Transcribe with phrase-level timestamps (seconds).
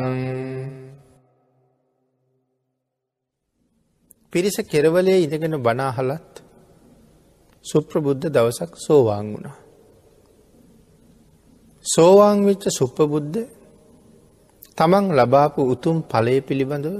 [4.32, 6.32] පිරිස කෙරවලේ ඉඳගෙන බනාහලත්
[7.64, 9.63] සුප්‍රබුද්ධ දවසක් සෝවාන් වුණා.
[11.84, 13.38] සෝවාන් වෙච්ච සුප්පබුද්ධ
[14.78, 16.96] තමන් ලබාපු උතුම් පලය පිළිබඳව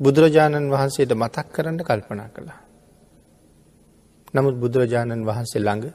[0.00, 2.60] බුදුරජාණන් වහන්සේට මතක් කරන්න කල්පනා කළා.
[4.34, 5.86] නමුත් බුදුරජාණන් වහන්සේ ළඟ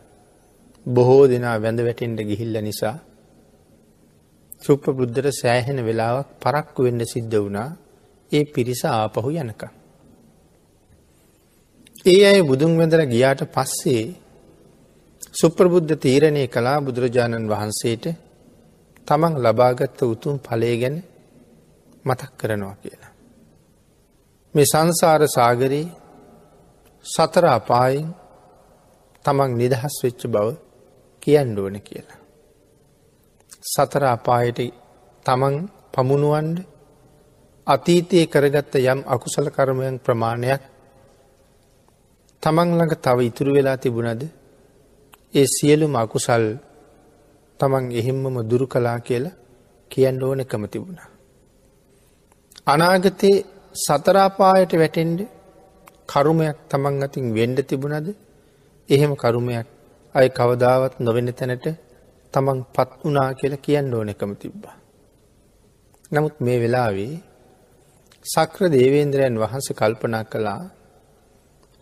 [0.85, 2.98] බොහෝ දෙනා වැඳ වැටෙන්ට ගිහිල්ල නිසා
[4.62, 7.70] සුප්ප බුද්ධට සෑහෙන වෙලාවක් පරක්කු වෙන්න සිද්ධ වුණා
[8.32, 9.63] ඒ පිරිස ආපහු යනක.
[12.05, 14.04] ඒ අය බුදුන් වැඳර ගියාට පස්සේ
[15.34, 18.05] සුප්‍රබුද්ධ තීරණය කලා බුදුරජාණන් වහන්සේට
[19.08, 20.98] තමන් ලබාගත්ත උතුම් පලේ ගැන
[22.05, 23.12] මතක් කරනවා කියලා.
[24.55, 25.93] මේ සංසාර සාගරයේ
[27.05, 28.09] සතර අපායෙන්
[29.26, 30.48] තමන් නිදහස් වෙච්ච බව
[31.24, 32.20] කියන්න ඕන කියලා.
[33.65, 34.59] සතර අපායට
[35.26, 35.55] තමන්
[35.93, 36.57] පමුණුවන්ඩ
[37.68, 40.62] අතීතයේ කරගත්ත යම් අකුසල කර්මයන් ප්‍රමාණයක්
[42.43, 44.40] තමන් ළඟ තව ඉතුරු වෙලා තිබුණද
[45.34, 46.46] ඒ සියලුම අකුසල්
[47.60, 49.37] තමන් එහෙම්මම දුරු කලා කියලා
[49.91, 51.10] කියන්න ඕනකම තිබුණා.
[52.65, 55.20] අනාගතයේ සතරාපායට වැටෙන්ඩ
[56.09, 58.07] කරුමයක් තමන් අතින් වෙන්ඩ තිබුණද
[58.90, 59.68] එහෙම කරුමයක්
[60.15, 61.68] අය කවදාවත් නොවෙන තැනට
[62.34, 64.75] තමන් පත් වනා කියලා කියන්න ඕනකම තිබ්බා.
[66.12, 67.13] නමුත් මේ වෙලාවේ
[68.25, 70.62] සක්‍ර දේවේන්ද්‍රයන් වහන්ස කල්පනා කළා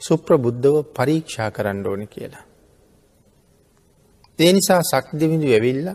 [0.02, 2.49] සුප්‍ර බුද්ධව පරීක්ෂා කරන්න ඕන කියලා.
[4.40, 5.88] ඒ නිසා සක්දවිඳු ඇවිල්ල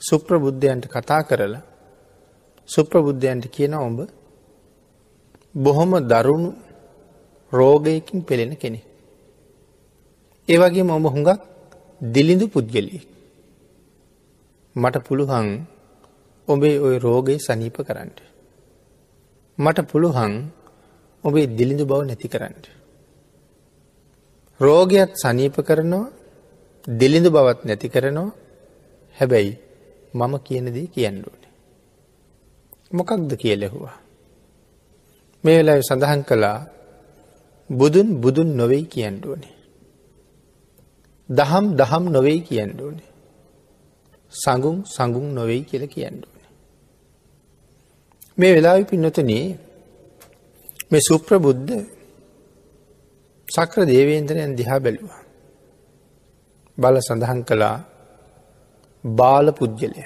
[0.00, 1.62] සුප්‍ර බුද්ධයන්ට කතා කරලා
[2.68, 3.98] සුප්‍ර බුද්ධයන්ට කියන ඔඹ
[5.54, 6.50] බොහොම දරුණු
[7.52, 8.80] රෝගයකින් පෙළෙන කෙනෙ.
[10.48, 11.40] ඒවගේ මොම හුඟක්
[12.00, 13.02] දිලිඳු පුද්ගලී.
[14.76, 15.46] මට පුළුහන්
[16.48, 18.10] ඔබේ ඔය රෝගය සනීප කරන්න.
[19.58, 20.32] මට පුළුහන්
[21.24, 22.54] ඔබේ දිලිඳු බව නැති කරන්න.
[24.60, 26.17] රෝගයක් සනීප කරනවා
[26.84, 28.30] දෙලිඳු බවත් නැති කරනවා
[29.16, 29.52] හැබැයි
[30.14, 31.52] මම කියනදී කියන්න ඕනේ.
[32.90, 33.96] මොකක්ද කියලෙහුවා.
[35.44, 36.58] මේ වෙලා සඳහන් කළා
[37.70, 39.54] බුදුන් බුදුන් නොවෙයි කියන්න ඕනේ.
[41.28, 43.08] දහම් දහම් නොවෙයි කියන්න ඕනේ.
[44.32, 46.50] සඟුම් සඟුම් නොවෙයි කියල කියන්න ඕනේ.
[48.38, 49.46] මේ වෙලා පින්නතනේ
[50.90, 51.72] මේ සුප්‍ර බුද්ධ
[53.48, 55.27] සක්‍ර දේවේන්ද්‍රයන් දිහා බැලුවා.
[56.78, 57.76] බල සඳහන් කළා
[59.04, 60.02] බාල පුද්ගලය.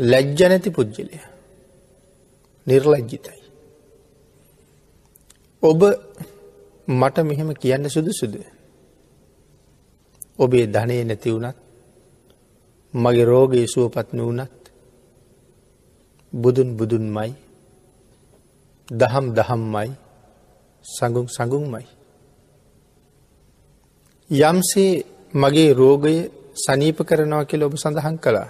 [0.00, 1.18] ලැජ්ජනැති පුද්ගලය.
[2.66, 3.40] නිර්ලජ්ජිතයි.
[5.62, 5.80] ඔබ
[6.88, 8.34] මට මෙහෙම කියන්න සුදු සුද.
[10.38, 11.56] ඔබේ ධනය නැති වුනත්
[12.94, 14.52] මගේ රෝගයේ සුවපත්න වනත්
[16.32, 17.32] බුදුන් බුදුන්මයි
[18.88, 19.90] දහම් දහම්මයි
[20.84, 21.95] සඟුම් සඟුම්මයි.
[24.30, 25.04] යම්සේ
[25.34, 28.48] මගේ රෝගය සනීප කරනවා කෙල ඔබ සඳහන් කළා.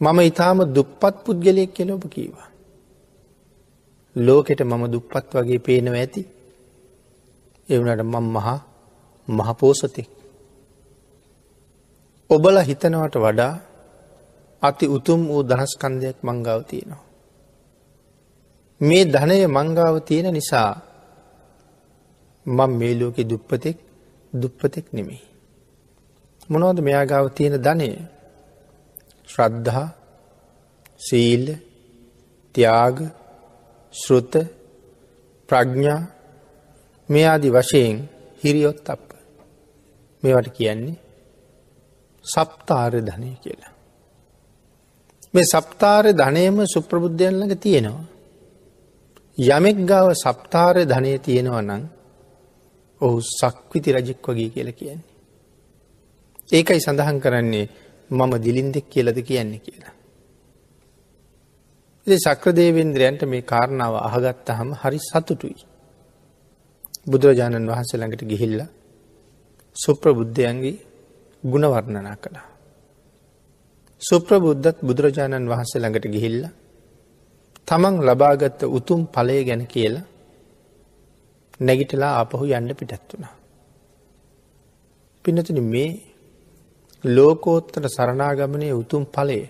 [0.00, 2.48] මම ඉතාම දුප්පත් පුද්ගලයෙක් කෙල ඔබ කීවා.
[4.16, 6.22] ලෝකෙට මම දුප්පත් වගේ පේනව ඇති.
[7.68, 8.58] එවනට මං මහා
[9.28, 10.08] මහපෝසතෙක්.
[12.30, 13.54] ඔබල හිතනවට වඩා
[14.62, 17.04] අති උතුම් වූ දනස්කන්දයක් මංගාව තියෙනවා.
[18.80, 20.72] මේ ධනය මංගාව තියෙන නිසා
[22.46, 23.89] මං මේ ලෝකෙ දුප්පතෙක්
[24.32, 25.22] දුප්පතෙක් නෙමෙයි.
[26.48, 27.88] මොනවද මෙයා ගාව තියෙන ධනය
[29.28, 29.88] ශ්‍රද්ධහා
[31.00, 31.46] සීල්ල
[32.54, 32.96] ත්‍යාග
[33.94, 34.34] ශෘත
[35.48, 36.00] ප්‍රඥා
[37.08, 37.96] මේ ආදි වශයෙන්
[38.42, 39.04] හිරියොත් අප
[40.22, 40.98] මේවට කියන්නේ
[42.24, 43.72] සප්තාර ධනය කියලා.
[45.34, 48.08] මේ සප්තාර ධනයම සුප්‍රබුද්ධයන් ළඟ තියෙනවා.
[49.38, 51.82] යමෙක් ගාව සප්තාර ධනය තියෙනවා නං
[53.00, 55.08] ඔහු සක්විති රජෙක් වගේ කියල කියන්නේ.
[56.48, 57.66] ඒකයි සඳහන් කරන්නේ
[58.10, 59.94] මම දිලින්දෙක් කියලද කියන්නේ කියලා.
[62.06, 65.62] ඒ සක්‍රදේවේන්ද්‍රයන්ට මේ කාරණාව අහගත්ත හම හරි සතුටුයි.
[67.06, 68.60] බුදුරජාණන් වහන්සේ ළඟට ගිහිල්ල
[69.76, 70.76] සුප්‍රබුද්ධයන්ගේ
[71.42, 72.46] ගුණවර්ණනා කළා.
[74.02, 76.40] සුප්‍රබුද්ධත් බුදුරජාණන් වහන්සේ ළඟට ගිහිල්ල
[77.68, 80.08] තමන් ලබාගත්ත උතුම් පලය ගැන කියලා
[81.60, 83.34] නැගිටලා ආපහු යන්න පිටත් වුණා.
[85.24, 85.90] පිනතුන මේ
[87.04, 89.46] ලෝකෝත්තර සරණාගමනය උතුම් පලේ.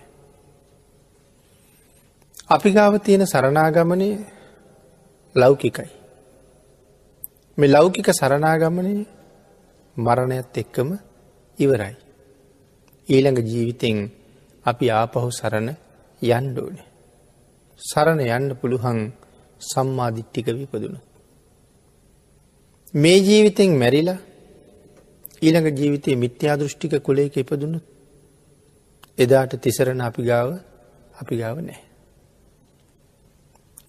[2.49, 4.09] අපි ගාව තියෙන සරණාගමනය
[5.35, 5.91] ලෞකිකයි.
[7.57, 8.93] මෙ ලෞකික සරණාගමනය
[9.97, 10.89] මරණයත් එක්කම
[11.57, 11.95] ඉවරයි.
[13.07, 13.97] ඊළඟ ජීවිතෙන්
[14.65, 15.67] අපි ආපහු සරණ
[16.21, 16.87] යන්ඩෝනේ.
[17.79, 18.99] සරණ යන්න පුළුහන්
[19.61, 20.99] සම්මාධිට්ටික විපදුණු.
[22.93, 24.17] මේ ජීවිතෙන් මැරිලා
[25.41, 27.79] ඊළඟ ජීවිතයේ මිත්‍යා දෘෂ්ටික කුලේක ඉපදුණු
[29.17, 30.49] එදාට තිසරණ අපි ගාව
[31.13, 31.79] අපි ගාව නෑ.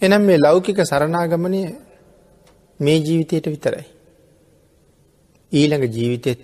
[0.02, 1.60] එනම් මේ ලෞකික සරණාගමනය
[2.80, 3.86] මේ ජීවිතයට විතරයි.
[5.52, 6.40] ඊළඟ ජීවිතෙත්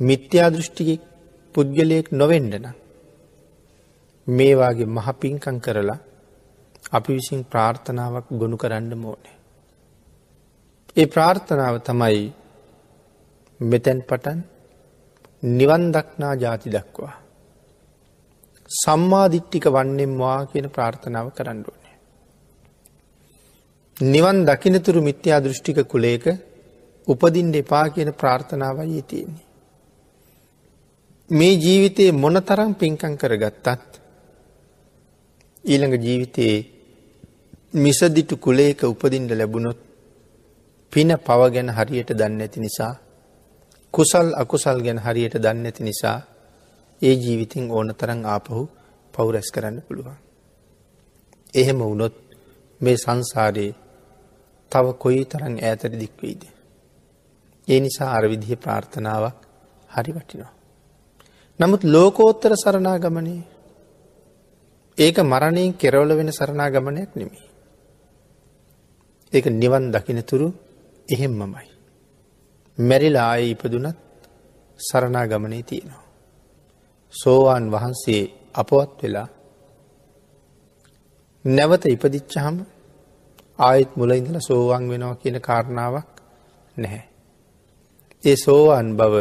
[0.00, 1.02] මිත්‍යා දෘෂ්ටිකෙක්
[1.54, 2.66] පුද්ගලයෙක් නොවෙන්ඩන.
[4.26, 6.00] මේවාගේ මහපින්කං කරලා
[6.92, 9.41] අපි විසින් ප්‍රාර්ථනාවක් ගොුණු කරන්න මෝනේ.
[10.96, 12.24] ඒ ප්‍රාර්ථනාව තමයි
[13.60, 14.40] මෙතැන් පටන්
[15.42, 17.14] නිවන් දක්නා ජාති දක්වා.
[18.70, 21.94] සම්මාධිට්ටික වන්නෙම් වා කියන ප්‍රාර්ථනාව කරන්නඩුවනේ.
[23.96, 26.24] නිවන් දකිනතුරු මිත්‍යා දෘෂ්ටික කුලේක
[27.08, 29.46] උපදින් එපා කියන ප්‍රාර්ථනාවයි තියෙන්නේ.
[31.30, 33.90] මේ ජීවිතයේ මොන තරම් පින්කං කරගත්තත්
[35.64, 36.58] ඊළඟ ජීවිතයේ
[37.74, 39.91] මිසදිටු කුලේක උපදින්ට ලැබුණොත්
[40.92, 42.94] පින පව ගැන හරියට දන්න ඇති නිසා
[43.94, 46.18] කුසල් අකුසල් ගැන හරියට දන්න ඇති නිසා
[47.02, 48.68] ඒ ජීවිතින් ඕන තරන් ආපහු
[49.14, 50.18] පවුරැස් කරන්න පුළුවන්.
[51.54, 52.14] එහෙම වුණොත්
[52.80, 53.74] මේ සංසාරයේ
[54.72, 56.42] තව කොයි තරන් ඈතර දික්වෙයිද.
[57.68, 59.38] ඒ නිසා අරවිදිහ ප්‍රාර්ථනාවක්
[59.90, 60.52] හරි වටිනවා.
[61.60, 63.34] නමුත් ලෝකෝත්තර සරණාගමනය
[64.98, 67.46] ඒක මරණයෙන් කෙරවල වෙන සරණාගමනයක් නෙමේ.
[69.32, 70.48] ඒක නිවන් දකිනතුරු
[71.08, 71.68] එහෙම්මමයි.
[72.78, 73.98] මැරිලා ආය ඉපදුනත්
[74.78, 76.02] සරණා ගමනේ තියෙනවා.
[77.14, 78.22] සෝවාන් වහන්සේ
[78.54, 79.28] අපවත් වෙලා
[81.44, 82.56] නැවත ඉපදිච්චහම
[83.58, 86.12] ආයෙත් මුල ඉඳල සෝවන් වෙනවා කියන කාරණාවක්
[86.76, 87.04] නැහැ.
[88.24, 89.14] ඒ සෝවාන් බව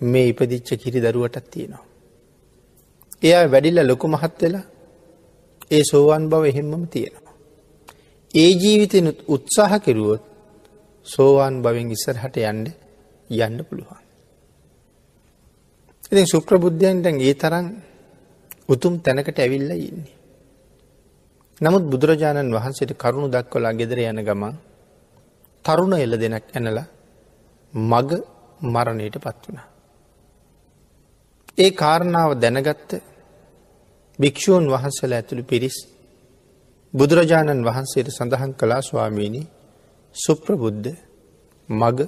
[0.00, 1.84] මේ ඉපදිච්ච කිරි දරුවටත් තියෙනවා.
[3.22, 4.66] එයා වැඩිල්ල ලොකු මහත් වෙලා
[5.70, 7.34] ඒ සෝවන් බව එහෙම්මම තියෙනවා.
[8.34, 10.24] ඒ ජීවිතනුත් උත්සාහ කෙරුවොත්
[11.06, 12.66] සෝවාන් බවෙන් ඉස්සරහට යන්ඩ
[13.30, 14.02] යන්න පුළුවන්.
[16.06, 17.66] ඉති සුප්‍රබුද්ධයන්ටන් ඒ තරන්
[18.68, 20.14] උතුම් තැනකට ඇවිල්ල ඉන්නේ.
[21.60, 24.54] නමුත් බුදුරජාණන් වහන්සේට කරුණු දක්වලා ගෙදර යන ගමන්
[25.64, 26.78] තරුණ එල දෙනක් ඇනල
[27.74, 28.10] මග
[28.64, 29.60] මරණයට පත් වුණ.
[31.58, 32.90] ඒ කාරණාව දැනගත්ත
[34.18, 35.76] භික්‍ෂූන් වහන්සල ඇතුළු පිරිස්
[36.94, 39.46] බුදුරජාණන් වහන්සේට සඳහන් කලා ස්වාමීණී
[40.16, 40.88] සුප්‍රබුද්ධ
[41.68, 41.98] මග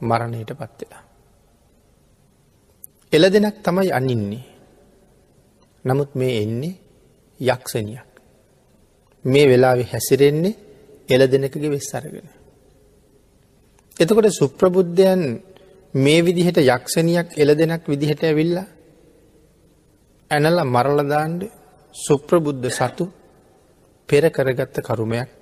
[0.00, 1.02] මරණයට පත්වෙලා.
[3.12, 4.44] එල දෙනක් තමයි අනින්නේ.
[5.84, 6.78] නමුත් මේ එන්නේ
[7.40, 8.08] යක්ෂණයක්.
[9.24, 10.58] මේ වෙලාවෙ හැසිරෙන්නේ
[11.08, 12.28] එල දෙනකගේ වෙස් අරගෙන.
[13.96, 15.22] එතකොට සුප්‍රබුද්ධයන්
[15.94, 18.56] මේ විදිහට යක්ෂණයක් එල දෙනක් විදිහට ඇවිල්ල
[20.30, 21.42] ඇනල මරලදාන්ඩ
[21.94, 23.04] සුප්‍රබුද්ධ සතු
[24.08, 25.37] පෙර කරගත්ත කරුමයක්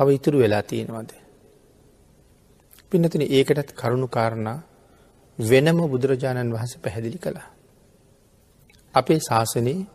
[0.00, 1.10] තව ඉතුරු වෙලා තියෙනවද.
[2.90, 4.58] පිනතින ඒකටත් කරුණු කාරණා
[5.38, 7.48] වෙනම බුදුරජාණන් වහස පැහැදිලි කළා.
[8.94, 9.86] අපේ ශාසනයේ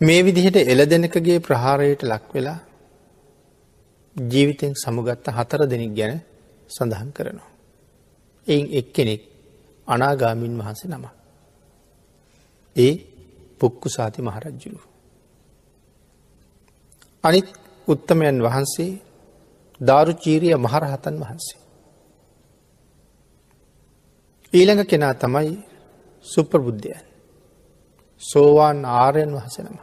[0.00, 2.58] මේ විදිහට එල දෙනකගේ ප්‍රහාරයට ලක් වෙලා
[4.16, 6.20] ජීවිතෙන් සමුගත්ත හතර දෙනෙක් ගැන
[6.70, 7.50] සඳහන් කරනවා.
[8.46, 9.22] එයින් එක්කෙනෙක්
[9.88, 11.04] අනාගාමින් වහන්සේ නම.
[12.76, 12.94] ඒ
[13.60, 14.80] පුක්කු සාති මහරජ්ජුරු.
[17.24, 17.48] අනිත්
[17.88, 18.92] උත්තමයන් වහන්සේ
[19.80, 21.60] ධාරුචීරිය මහරහතන් වහන්සේ.
[24.52, 25.52] ඊළඟ කෙනා තමයි
[26.24, 27.04] සුප්‍රබුද්ධයන්
[28.22, 29.76] සෝවාන් ආරයන් වහසනම.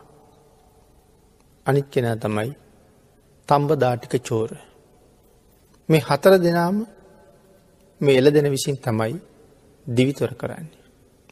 [1.66, 2.52] අනිත් කෙනා තමයි
[3.50, 4.52] තම්බ ධාටික චෝර.
[5.90, 6.78] මේ හතර දෙනාම
[8.02, 9.14] මේ එල දෙන විසින් තමයි
[9.88, 10.78] දිවිතොර කරන්නේ.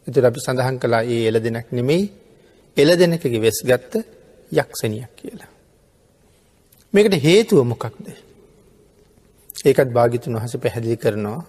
[0.07, 2.03] එතුර අපි සඳහන් කලා ඒ එල දෙනක් නෙමෙයි
[2.77, 3.93] එල දෙනකගේ වෙස් ගත්ත
[4.51, 5.54] යක්ෂණයක් කියලා.
[6.95, 8.07] මේකට හේතුව මොකක්ද.
[9.65, 11.41] ඒකත් භාගිතුන් වහස පැහැදිලි කරනවා.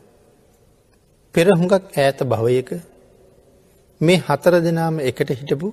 [1.35, 2.71] පෙර හුඟක් ඈත භවයක
[4.00, 5.69] මේ හතර දෙනාම එකට හිටපු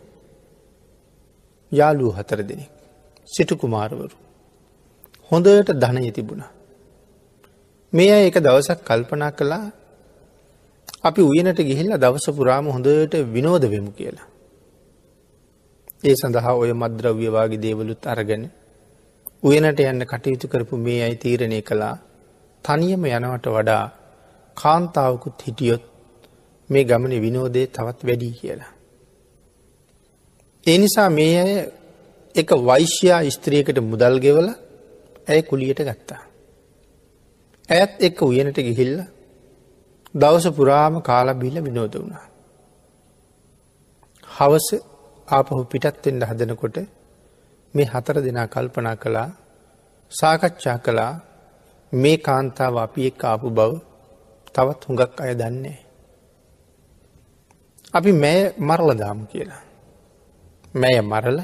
[1.72, 2.72] යාලූ හතර දෙනෙක්.
[3.27, 4.15] සිටු කුමාරවරු.
[5.32, 6.51] හොඳට ධනය තිබුණා.
[7.94, 9.65] මේ අය එක දවසක් කල්පනා කළා
[11.03, 14.27] අපි උයනට ගිහිල්ල දවස පුරාම හොඳට විනෝද වෙමු කියලා.
[16.03, 18.44] ඒ සඳහා ඔය මද්‍රව්‍යවාගේ දේවලුත් අරගෙන
[19.43, 21.95] උයනට යන්න කටයුතු කරපු මේ අයි තීරණය කළා
[22.65, 23.83] තනියම යනවට වඩා
[24.57, 25.83] කාන්තාවකුත් හිටියොත්
[26.69, 28.71] මේ ගමන විනෝදය තවත් වැඩී කියලා.
[30.63, 31.53] ඒ නිසා මේ අය
[32.35, 34.47] එක වෛශ්‍යයා ස්ත්‍රියකට මුදල් ගෙවල
[35.27, 36.21] ඇය කුලියට ගත්තා.
[37.69, 38.95] ඇත් එක්ක උයනට ගිහිල්ල
[40.15, 42.25] දවස පුරාම කාලබිල්ල විනෝද වුණා.
[44.27, 44.67] හවස
[45.27, 46.77] ආපහු පිටත්වෙන්ට හදනකොට
[47.74, 49.30] මේ හතර දෙනා කල්පනා කළා
[50.12, 51.13] සාකච්ඡා කළා
[51.94, 53.72] මේ කාන්තාව අපි එක් ආපු බව
[54.56, 55.80] තවත් හුඟක් අය දන්නේ.
[57.94, 59.63] අපි මෑ මරලදාම කියලා.
[60.74, 61.39] මැය මරල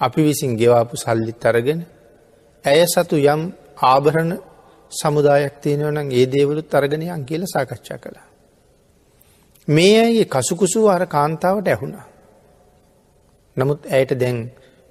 [0.00, 1.80] අපි විසින් ගෙවාපු සල්ලිත් අරගෙන
[2.64, 3.42] ඇය සතු යම්
[3.82, 4.32] ආභරණ
[4.92, 8.26] සමුදායක් තියෙනවනම් ඒ දේවලුත් අරගෙනයන් කියල සාකච්ඡා කළා.
[9.68, 12.06] මේ ඇගේ කසුකුසු අර කාන්තාවට ඇහුණා.
[13.56, 14.38] නමුත් ඇයට දැන්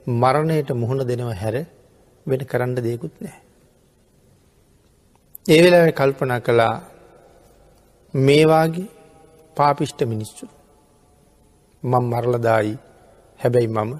[0.08, 1.66] මරණයට මුහුණ දෙනව හැර
[2.26, 3.40] වෙන කරන්න දෙයකුත් නෑ.
[5.46, 6.76] ඒ වෙලා කල්පනා කළා
[8.14, 8.90] මේවාගේ
[9.58, 10.46] පාපිෂ්ට මිනිස්සු
[11.84, 12.78] මං මරලදායි
[13.40, 13.92] හැබැයි මම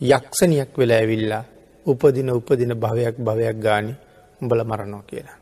[0.00, 1.44] යක්ෂණයක් වෙලා ඇවිල්ලා
[1.86, 3.94] උපදින උපදින භවයක් භවයක් ගානි
[4.42, 5.38] උඹල මරණෝ කියලා.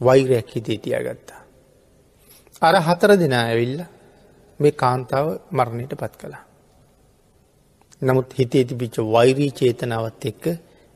[0.00, 1.40] වෛරයක් හිතේ තියාගත්තා.
[2.62, 3.80] අර හතර දෙනා ඇවිල්ල
[4.60, 6.49] මේ කාන්තාව මරණයට පත් කළා.
[8.02, 10.44] නමුත් හිතේ තිබිච්ච වෛරී චේතනාවත් එක්ක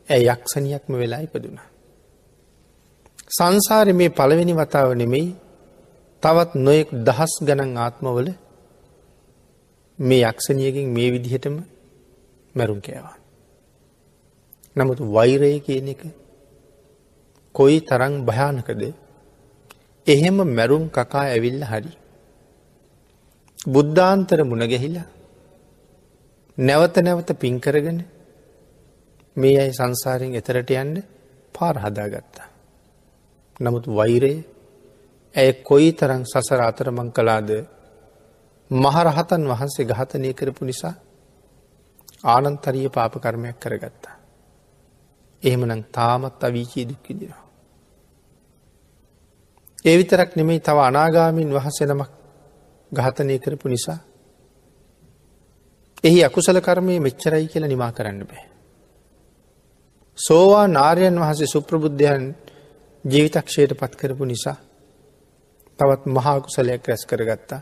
[0.09, 1.69] ඇ යක්ෂණයක්ම වෙලා ඉපදුනා.
[3.29, 5.29] සංසාර මේ පළවෙනි වතාව නෙමෙයි
[6.23, 8.29] තවත් නොයෙක් දහස් ගණන් ආත්මවල
[9.99, 11.57] මේ යක්ෂණයකින් මේ විදිහටම
[12.55, 13.17] මැරුම් කෑවා.
[14.77, 16.03] නමුත් වෛරය කියන එක
[17.55, 18.83] කොයි තරං භයානකද
[20.07, 21.93] එහෙම මැරුම් කකා ඇවිල්ල හරි.
[23.67, 25.09] බුද්ධාන්තර මුණගැහිලා
[26.59, 27.99] නැවත නැවත පින්කරගෙන
[29.37, 31.03] මේ අයි සංසාරයෙන් එතරට යන්න
[31.55, 32.49] පාරහදාගත්තා.
[33.61, 34.35] නමුත් වෛරය
[35.35, 37.51] ඇය කොයි තරං සසර අතරමං කලාද
[38.71, 40.95] මහරහතන් වහන්සේ ගහතනය කරපු නිසා
[42.25, 44.17] ආනන්තරිය පාපකර්මයක් කරගත්තා.
[45.43, 47.45] එහෙමනම් තාමත් අවීචී දුක්කිදිනවා.
[49.85, 52.11] ඒ විතරක් නෙමෙයි තව අනාගාමීන් වහසෙනමක්
[52.93, 53.99] ඝාතනය කරපු නිසා.
[56.05, 58.45] එහි අකුසල කර්මය මෙච්චරයි කියලා නිමා කරන්න බෑ.
[60.19, 62.25] සෝවා නාරයන් වහසේ සුප්‍රබුද්ධයන්
[63.05, 64.57] ජීවිතක්ෂයට පත් කරපු නිසා
[65.79, 67.61] තවත් මහාකුසලයක් රැස් කරගත්තා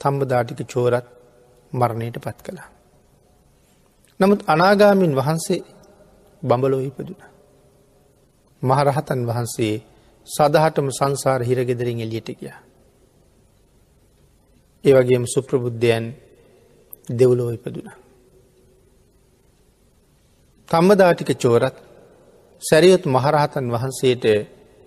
[0.00, 1.06] තම්බදාටික චෝරත්
[1.72, 2.68] මරණයට පත් කළා.
[4.20, 5.60] නමුත් අනාගාමින් වහන්සේ
[6.42, 7.20] බඹලෝ ඉපදුන.
[8.62, 9.74] මහරහතන් වහන්සේ
[10.26, 12.52] සදහටම සංසාර හිරගෙදරින් එලියට ගිය.
[14.84, 16.06] ඒවගේම සුප්‍රබුද්ධයන්
[17.08, 17.88] දෙව්ලෝ ඉපදුන.
[20.68, 21.76] තම්බදාටික චෝරත්
[22.62, 24.24] සැරියොත් මහරහතන් වහන්සේට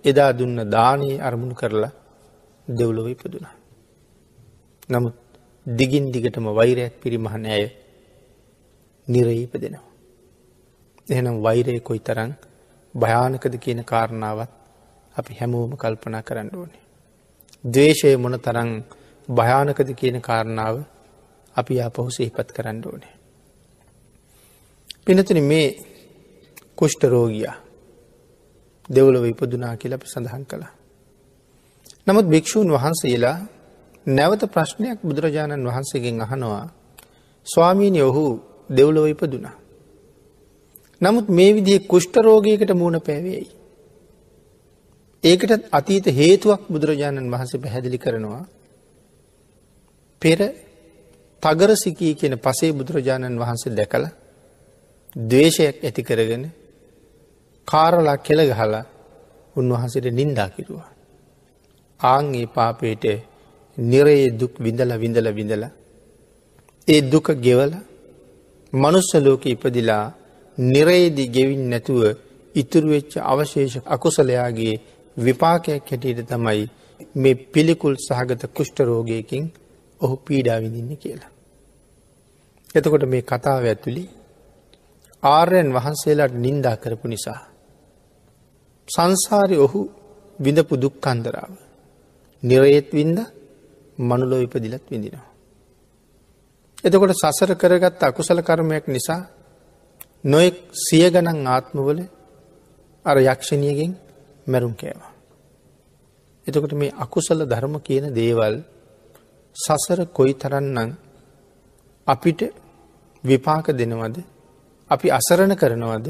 [0.04, 1.92] එදා දුන්න දානයේ අරමුණු කරලා
[2.68, 3.54] දෙව්ලොව ඉපදුනා.
[4.90, 5.16] නමුත්
[5.66, 7.66] දිගින් දිගටම වෛරයක් පිරිමහන ඇය
[9.08, 9.88] නිරයිප දෙනවා.
[11.08, 12.30] එහෙනම් වෛරය කොයි තරං
[12.94, 14.50] භයානකද කියන කාරණාවත්
[15.14, 16.82] අපි හැමෝම කල්පනා කරන්න ඕනේ.
[17.64, 18.70] දේශය මොන තරං
[19.28, 20.76] භයානකද කියන කාරණාව
[21.56, 23.14] අපි ආපහු සිහිපත් කරන්න ඕනේ.
[25.06, 25.68] පිනතුන මේ
[26.76, 27.56] කුෂ්ට රෝගයා
[28.88, 30.72] දෙවලව ඉපදුනා කියල අපි සඳහන් කළා.
[32.06, 33.38] නමුත් භික්‍ෂූන් වහන්සේලා
[34.06, 36.66] නැවත ප්‍රශ්නයක් බුදුරජාණන් වහන්සේගෙන් අහනවා
[37.46, 38.24] ස්වාමීනය ඔහු
[38.70, 39.56] දෙව්ලොව ඉපදුනා.
[41.00, 43.48] නමුත් මේ විදිහ කුෂ්ටරෝගයකට මූුණ පැවේයි.
[45.24, 48.44] ඒකට අතීත හේතුවක් බුදුරජාණන් වහන්සේ පැහැදිලි කරනවා.
[50.22, 50.38] පෙර
[51.42, 54.06] තගරසිකී කියන පසේ බුදුරජාණන් වහන්සේ දැකළ
[55.16, 56.44] දේශයක් ඇති කරගෙන
[57.68, 58.84] කාරලා කෙළගහලා
[59.56, 60.90] උන්වහන්සේට නින්දා කිරුවා.
[62.00, 63.04] ආංගේ පාපයට
[63.78, 65.64] නිරයේ දුක් විඳල විඳල විඳල.
[66.88, 67.72] ඒ දුක ගෙවල
[68.72, 70.04] මනුස්ස ලෝක ඉපදිලා
[70.58, 72.02] නිරේදි ගෙවින් නැතුව
[72.54, 74.74] ඉතුරුවෙච්ච අවශේෂ අකුසලයාගේ
[75.16, 76.62] විපාකයක් හැටියට තමයි
[77.14, 79.44] මේ පිළිකුල් සහගත කුෂ්ටරෝගයකින්
[80.00, 81.30] ඔහු පීඩා විඳින්න කියලා.
[82.74, 84.04] එතකොට මේ කතාව ඇතුළි
[85.22, 87.40] ආර්යන් වහන්සේලාට නින්දා කරපු නිසා.
[88.88, 89.80] සංසාරය ඔහු
[90.38, 91.52] විඳපු දුක්කන්දරාව.
[92.42, 93.18] නිරයත් වින්ද
[93.98, 95.28] මනුලෝ ඉපදිලත් විඳිනවා.
[96.84, 99.22] එතකොට සසර කරගත් අකුසල කර්මයක් නිසා
[100.24, 102.00] නොෙක් සිය ගණන් ආත්මවල
[103.04, 103.92] අර යක්ෂණයගෙන්
[104.46, 105.12] මැරුම් කෑවා.
[106.46, 108.56] එතකොට මේ අකුසල ධර්ම කියන දේවල්
[109.56, 110.90] සසර කොයි තරන්නම්
[112.06, 112.40] අපිට
[113.24, 114.16] විපාක දෙනවද
[114.90, 116.06] අපි අසරණ කරනවද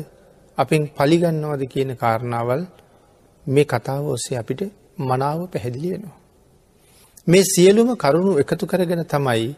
[0.59, 2.63] අපින් පලිගන්නවද කියන කාරණාවල්
[3.47, 4.61] මේ කතාව ඔස්සේ අපිට
[4.99, 6.19] මනාව පැහැදිලි වෙනවා.
[7.27, 9.49] මේ සියලුම කරුණු එකතු කරගෙන තමයි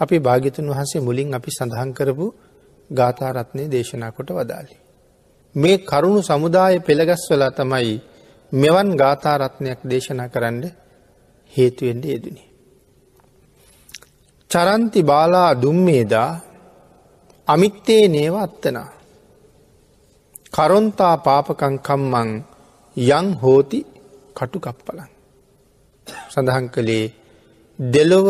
[0.00, 2.26] අපි භාගිතුන් වහන්සේ මුලින් අපි සඳහන් කරපු
[2.90, 4.74] ගාථාරත්නය දේශනා කොට වදාලි.
[5.54, 7.94] මේ කරුණු සමුදාය පෙළගස්වලා තමයි
[8.52, 10.64] මෙවන් ගාථාරත්නයක් දේශනා කරන්න
[11.52, 12.45] හේතුවෙන්ට යෙදනි.
[14.50, 16.30] චරන්ති බාලා දුම්මේදා
[17.48, 18.90] අමිත්තේ නේව අත්තනා.
[20.52, 22.30] කරොන්තා පාපකංකම්මං
[22.96, 23.80] යං හෝති
[24.36, 25.10] කටු කප්පලන්.
[26.32, 27.06] සඳහන් කළේ
[27.78, 28.26] දෙලොව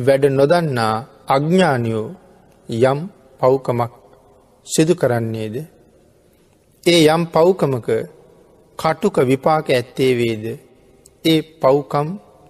[0.00, 0.94] වැඩ නොදන්නා
[1.26, 2.06] අඥ්ඥානයෝ
[2.68, 3.00] යම්
[3.40, 3.92] පව්කමක්
[4.66, 5.56] සිදු කරන්නේද.
[6.86, 7.88] ඒ යම් පව්කමක
[8.78, 10.44] කටුක විපාක ඇත්තේ වේද
[11.24, 12.08] ඒ පව්කම්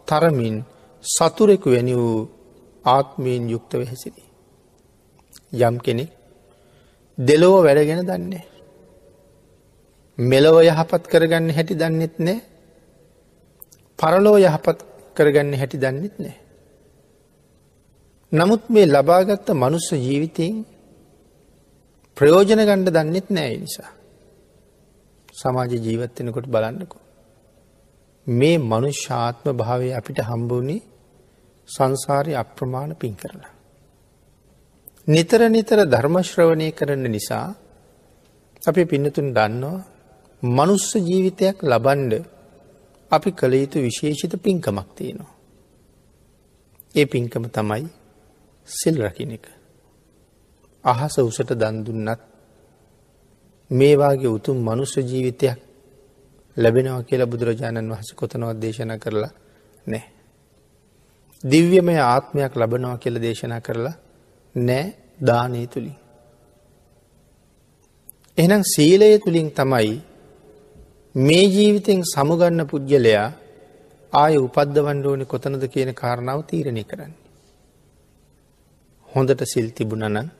[0.09, 0.57] තරමින්
[1.05, 2.23] සතුරෙකු වැනි වූ
[2.85, 4.23] ආත්මීන් යුක්තව හැසිරි.
[5.59, 6.11] යම් කෙනෙක්
[7.19, 8.45] දෙලොව වැඩගෙන දන්නේ.
[10.19, 12.41] මෙලොව යහපත් කරගන්න හැටි දන්නෙත් නෑ
[13.99, 14.79] පරලෝ යහපත්
[15.17, 16.37] කරගන්න හැටි දන්නෙත් නෑ.
[18.33, 20.65] නමුත් මේ ලබාගත්ත මනුස්ස ජීවිතයෙන්
[22.17, 23.91] ප්‍රයෝජන ගණ්ඩ දන්නෙත් නෑ නිසා.
[25.33, 26.99] සමාජ ජීවත්වෙනකොට බලන්නකු.
[28.27, 30.83] මේ මනුෂ්‍යාත්ම භාවය අපිට හම්බුණේ
[31.69, 33.53] සංසාරය අප්‍රමාණ පින් කරලා.
[35.09, 37.49] නිතර නිතර ධර්මශ්‍රවණය කරන්න නිසා
[38.63, 39.85] අපි පින්නතුන් දන්නවා
[40.43, 42.13] මනුස්ස ජීවිතයක් ලබන්ඩ
[43.11, 45.33] අපි කළ යුතු විශේෂිත පින්කමක් තියෙනවා.
[46.95, 47.87] ඒ පින්කම තමයි
[48.69, 49.47] සිල් රකින එක.
[50.85, 52.21] අහස උසට දන්දුන්නත්
[53.71, 55.59] මේවාගේ උතුම් මනුස්ස ජීවිතයක්
[56.57, 59.33] ලැබෙනව කියලා බුදුරජාණන් වහස කොතනවත් දේශන කරලා
[59.87, 60.14] නෑ.
[61.45, 63.95] දිව්‍යමය ආත්මයක් ලබනවා කියල දේශනා කරලා
[64.55, 64.85] නෑ
[65.21, 65.97] දානය තුළින්.
[68.39, 69.95] එහනම් සීලය තුළින් තමයි
[71.15, 73.27] මේ ජීවිතෙන් සමුගන්න පුද්ගලයා
[74.13, 77.23] ආය උපද්ධවන්ඩ ඕනි කොතනද කියන කාරණාව තීරණය කරන්නේ.
[79.09, 80.31] හොඳට සිල් තිබුණනන්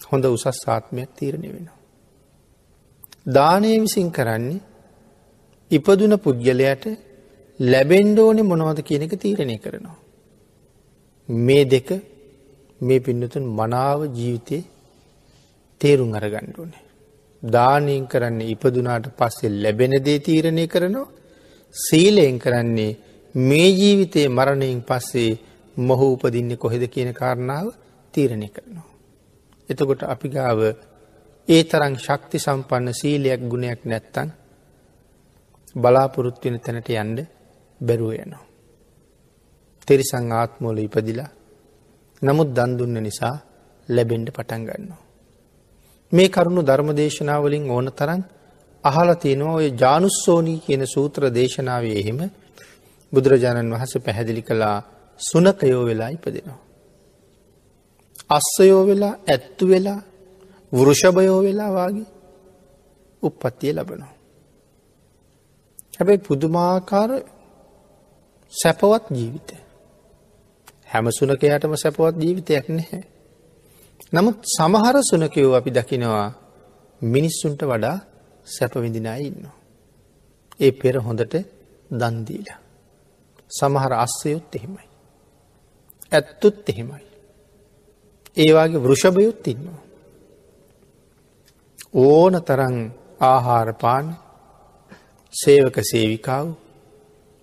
[0.00, 1.78] හොඳ උසස් ආත්මයක් තීරණය වෙනවා.
[3.28, 4.60] දානය විසින් කරන්නේ
[5.70, 6.84] ඉපදුන පුද්ගලයට
[7.60, 9.98] ලැබෙන්ඩෝනෙ මොනවද කියන එක තීරණය කරනවා.
[11.38, 11.88] මේ දෙක
[12.80, 14.58] මේ පින්නතුන් මනාව ජීවිතය
[15.80, 16.84] තේරුම් අරගණ්ඩෝනේ.
[17.42, 21.12] දානයෙන් කරන්නේ ඉපදුනාට පස්සේ ලැබෙන දේ තීරණය කරනවා
[21.74, 22.98] සීලයෙන් කරන්නේ
[23.34, 25.38] මේ ජීවිතයේ මරණයෙන් පස්සේ
[25.76, 27.66] මොහු උපදින්න කොහෙද කියන කාරණාව
[28.14, 28.88] තීරණය කරනවා.
[29.68, 30.60] එතකොට අපි ගාව
[31.48, 34.28] ඒ තරං ශක්ති සම්පන්න සීලයක් ගුණයක් නැත්තන්
[35.74, 37.18] බලාපොරොත්වෙන තැනට යන්ඩ
[37.80, 38.49] බැරුව යනවා.
[39.88, 41.30] තෙරිසං ආත්මෝල ඉපදිලා
[42.22, 43.34] නමුත් දන්දුන්න නිසා
[43.88, 45.00] ලැබෙන්ඩ පටන් ගන්නවා.
[46.12, 48.22] මේ කරුණු ධර්මදේශනාවලින් ඕන තරන්
[48.84, 52.20] අහල තියෙනවා ඔය ජානුස්සෝනී කියන සූත්‍ර දේශනාවේ එහෙම
[53.12, 54.76] බුදුරජාණන් වහස පැහැදිලි කළා
[55.20, 56.60] සුනකයෝ වෙලා ඉපදෙනවා.
[58.30, 60.00] අස්සයෝ වෙලා ඇත්තු වෙලා
[60.72, 62.08] වෘෂභයෝ වෙලා වගේ
[63.22, 64.14] උප්පත්තිය ලබනවා.
[65.94, 67.10] හැබැයි පුදුමාකාර
[68.52, 69.56] සැපවත් ජීවිතය.
[70.90, 73.02] හැම සුනකයටම සැපවත් ජීවිතයක් නැහැ.
[74.12, 76.28] නමුත් සමහර සුනකයෝ අපි දකිනවා
[77.02, 77.98] මිනිස්සුන්ට වඩා
[78.46, 79.56] සැපවිඳිනා ඉන්නවා.
[80.60, 81.34] ඒ පෙර හොඳට
[81.90, 82.58] දන්දීලා.
[83.50, 84.88] සමහර අස්සයොත් එහෙමයි.
[86.12, 87.04] ඇත්තුත් එහෙමයි.
[88.36, 89.80] ඒවාගේ වෘෂභයුත් ඉන්නවා.
[91.96, 92.76] ඕන තරං
[93.22, 94.06] ආහාරපාන
[95.34, 96.46] සේවක සේවිකාව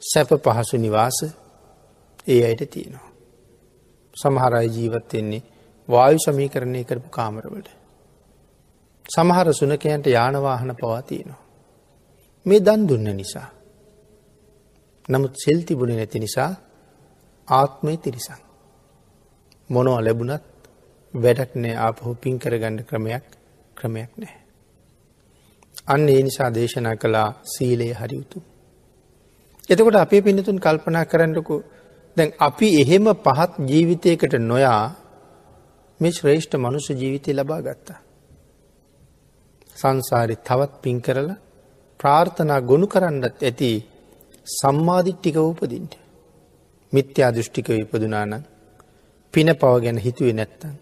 [0.02, 1.18] සැප පහසු නිවාස
[2.28, 3.07] ඒ අයට තියෙනවා.
[4.18, 5.44] සමහරයි ජීවත්වෙන්නේ
[5.90, 7.70] වායු සමීකරණය කරපු කාමරවලට.
[9.06, 11.42] සමහර සුනකයන්ට යානවාහන පවාතියනවා.
[12.46, 13.48] මේ දන් දුන්න නිසා.
[15.10, 16.52] නමුත් සෙල් තිබුණ නැති නිසා
[17.48, 18.42] ආත්මය තිරිසං.
[19.70, 20.44] මොනෝ ලැබුණත්
[21.14, 23.26] වැඩක් නෑ ආපහු පින් කරගණ්ඩ ක්‍රමයක්
[23.78, 24.36] ක්‍රමයක් නෑ.
[25.88, 28.38] අන්න ඒ නිසා දේශනා කළා සීලයේ හරියුතු.
[29.70, 31.56] එතකොට අපේ පිනතුන් කල්පනා කරන්නකු
[32.18, 34.84] දැන් අපි එහෙම පහත් ජීවිතයකට නොයා
[36.00, 38.00] මේ ශ්‍රේෂ්ඨ මනුෂ්‍ය ජීවිතය ලබා ගත්තා.
[39.76, 41.38] සංසාරි තවත් පින් කරලා
[42.00, 43.70] ප්‍රාර්ථනා ගොුණු කරන්නත් ඇති
[44.48, 45.94] සම්මාධිට්ටික උපදින්ට.
[46.94, 48.44] මිත්‍යා දෘෂ්ටික ඉපදුනානන්
[49.34, 50.74] පින පව ගැන හිතුවේ නැත්තං.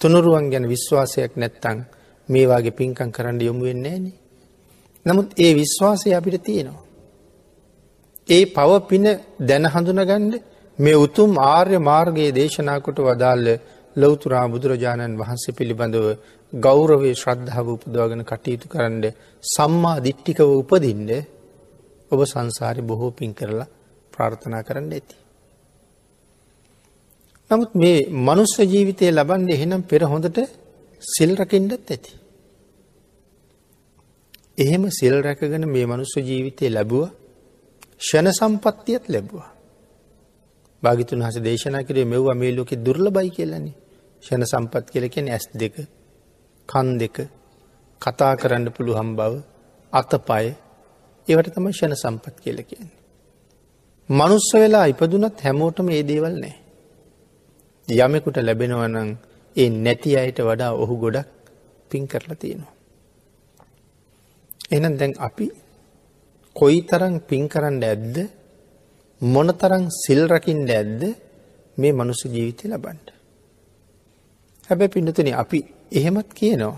[0.00, 1.78] තුනුරුවන් ගැන විශ්වාසයක් නැත්තං
[2.28, 4.16] මේවාගේ පින්කං කරන්න යොමු වෙන්නේ නේ.
[5.06, 6.84] නමුත් ඒ විශ්වාසය අපිට තියෙනවා.
[8.28, 9.04] ඒ පව පින
[9.40, 10.34] දැන හඳුනගණ්ඩ
[10.78, 13.46] මේ උතුම් ආර්ය මාර්ගයේ දේශනාකොට වදාල්ල
[13.96, 16.06] ලොවතුරා බුදුරජාණන් වහන්සේ පිළිබඳව
[16.52, 19.04] ගෞරවේ ශ්‍රද්ධාව උපදවාගෙන කටයුතු කරන්න
[19.44, 21.10] සම්මා දිට්ටිකව උපදින්ඩ
[22.10, 23.68] ඔබ සංසාරි බොහෝ පින් කරලා
[24.12, 25.16] ප්‍රාර්ථනා කරන්න ඇති.
[27.50, 30.38] නමුත් මේ මනුස්ස ජීවිතය ලබන්ඩ එහෙනම් පෙර හොඳට
[31.02, 32.12] සිල් රකින්ඩත් ඇති.
[34.58, 37.04] එහෙම සිල් රැකගෙන මේ මනුස්ස ජීවිතය ලැබුව
[38.00, 39.48] ෂණ සම්පත්තියත් ලැබවා.
[40.82, 43.76] භාගිතුන් හස දේශනා කරේ මෙව්වා මේ ලෝකෙ දුර්ල බයි කියලන්නේ
[44.22, 45.76] ෂණ සම්පත් කියලකෙන ඇස් දෙක
[46.68, 47.16] කන් දෙක
[48.02, 49.32] කතා කරන්න පුළුහම් බව
[49.92, 50.46] අතපය
[51.28, 52.96] ඒවට තම ෂණ සම්පත් කියල කියන්නේ.
[54.08, 56.56] මනුස්ස වෙලා ඉපදුනත් හැමෝටම ඒ දේවල් නෑ.
[57.88, 59.10] යමෙකුට ලැබෙනවනං
[59.56, 61.28] ඒ නැති අයට වඩා ඔහු ගොඩක්
[61.90, 62.74] පින් කරලා තියෙනවා.
[64.70, 65.46] එනම් දැන් අපි
[66.56, 68.16] කොයි තරං පින් කරන්න ඇද්ද
[69.20, 71.02] මොන තරං සිල් රකිින්ට ඇද්ද
[71.78, 73.08] මේ මනුස්ස ජීවිතය ලබන්ට.
[74.68, 75.58] හැබැ පිඩතුන අපි
[75.92, 76.76] එහෙමත් කියනවා.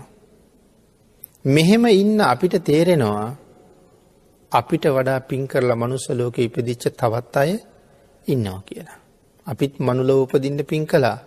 [1.45, 3.35] මෙහෙම ඉන්න අපිට තේරෙනවා
[4.51, 7.51] අපිට වඩා පින් කරලා මනුස්ස ලෝක ඉපදිච්ච තවත් අය
[8.27, 8.99] ඉන්නවා කියලා.
[9.47, 11.17] අපිත් මනුලව උපදින්න පින් කලා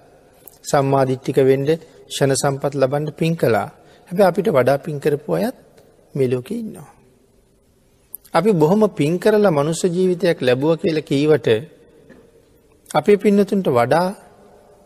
[0.64, 1.70] සම්මාධිට්ටික වෙන්ඩ
[2.08, 3.68] ෂණ සම්පත් ලබන්ඩ පින් කලා
[4.08, 5.56] හැබ අපිට වඩා පින් කරපු අයත්
[6.14, 6.93] මෙලෝක ඉන්නවා.
[8.34, 11.48] අපි බොහොම පින් කරලා මනුස්ස ජීවිතයක් ලැබුව කියල කීවට
[12.90, 14.08] අපේ පින්නතුන්ට වඩා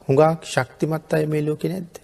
[0.08, 1.94] හුඟක් ශක්තිමත් අය මේ ලෝකෙ නැද්ද.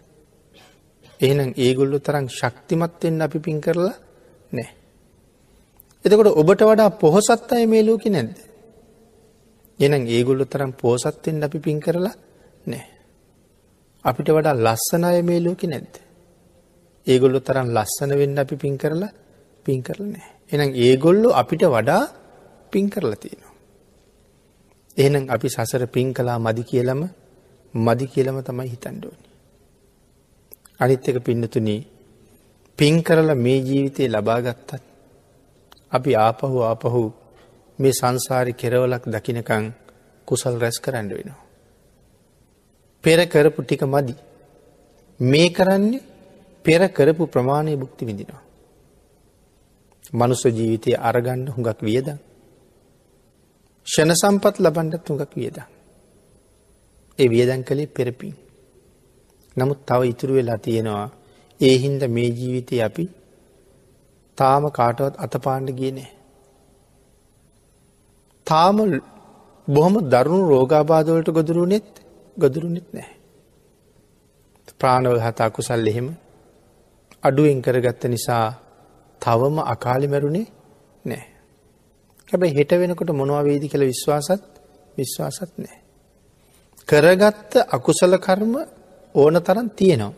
[1.20, 3.96] එහෙනම් ඒගොල්ලු තරම් ශක්තිමත්වෙන් අපි පින් කරලා
[4.52, 4.68] නෑ.
[6.04, 8.36] එතකොට ඔබට වඩා පොහොසත් අය මේ ලෝකෙ නැද්ද.
[9.78, 12.14] එනම් ඒගොල්ලු තරම් පෝසත්වෙන් අපි පින් කරලා
[12.66, 12.84] නෑ.
[14.04, 15.94] අපිට වඩා ලස්සන අය මේ ලෝකෙ නැද්ද.
[17.06, 19.12] ඒගොල්ලො තරම් ලස්සන වෙන්න අපි පින් කරලා
[19.66, 20.33] පින් කරල නෑ.
[20.50, 22.02] එනම් ඒගොල්ලො අපිට වඩා
[22.72, 23.54] පින් කරලා තියෙනවා.
[24.96, 27.00] එහෙනම් අපි සසර පින් කලා මදි කියලම
[27.74, 29.28] මදි කියලම තමයි හිතන්ඩෝනි.
[30.80, 31.80] අනිත්තක පින්නතුනී
[32.78, 34.70] පින් කරලා මේ ජීවිතය ලබාගත්තත්
[35.90, 37.02] අපි ආපහු ආපහු
[37.78, 39.64] මේ සංසාරි කෙරවලක් දකිනකං
[40.28, 41.42] කුසල් රැස් කරන්න වෙනවා.
[43.04, 44.14] පෙර කරපු ටික මදි.
[45.20, 46.04] මේ කරන්නේ
[46.64, 48.43] පෙර කරපු ප්‍රමාණය බුක්ති විඳිනවා.
[50.12, 52.08] මනුස්ස ජීවිතය අරගන්න හුඟක් වියද.
[53.86, 55.58] ෂණ සම්පත් ලබන්ඩත් හුඟක් වියද.
[57.18, 58.34] ඒ වියදැන් කළේ පෙරපින්.
[59.56, 61.06] නමුත් තව ඉතුරු වෙලා තියෙනවා
[61.60, 63.04] ඒ හින්ද මේ ජීවිතය අපි
[64.38, 66.10] තාම කාටවත් අතපාණ්ඩ ගියනෑ.
[68.46, 68.76] තාම
[69.68, 71.88] බොහොම දරුණු රෝගාබාදවලට ගොදුරුනෙත්
[72.36, 73.10] ගොදුරුනෙත් නෑ.
[74.80, 76.08] ප්‍රාණවල් හතා කුසල් එහෙම
[77.22, 78.46] අඩුවෙන් කරගත්ත නිසා
[79.24, 80.46] තවම අකාලි මැරුණේ
[81.04, 81.24] නෑ.
[82.28, 84.44] හැබැයි හෙට වෙනකොට මොනවවේදි කළ විශ්වාසත්
[84.96, 85.78] විශ්වාසත් නෑ.
[86.88, 88.54] කරගත්ත අකුසල කර්ම
[89.14, 90.14] ඕන තරන් තියෙනවා.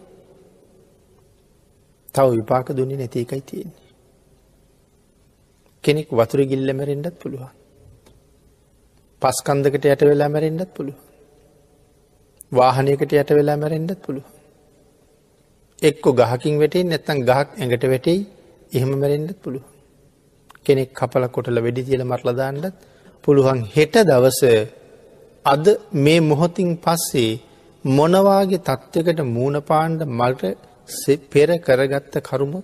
[2.14, 3.86] තව විපාක දුන්නේ නැති එකයි තියෙන්නේ.
[5.84, 7.52] කෙනෙක් වතුර ගිල්ල මැරෙන්ඩත් පුළුවන්.
[9.22, 10.98] පස්කන්දකට යට වෙලා මැරෙන්ඩත් පුළුව.
[12.52, 14.26] වාහනයකට යට වෙලා මැරෙන්ඩත් පුළුව.
[15.82, 18.20] එක්කො ගහකින් වැටේ නැත්තන් ගහක් ඇඟට වැටෙයි
[18.72, 19.64] එහෙම මැරෙන්ඩත් පුළුව.
[20.66, 22.64] කෙනෙක් කපල කොටල වැඩි තියල මරලදාන්නත්
[23.24, 24.40] පුළුවන් හෙට දවස
[25.44, 27.40] අද මේ මොහොතින් පස්සේ
[27.84, 30.42] මොනවාගේ තත්ත්වකට මූුණපාණ්ඩ මල්ට
[31.30, 32.54] පෙර කරගත්ත කරුම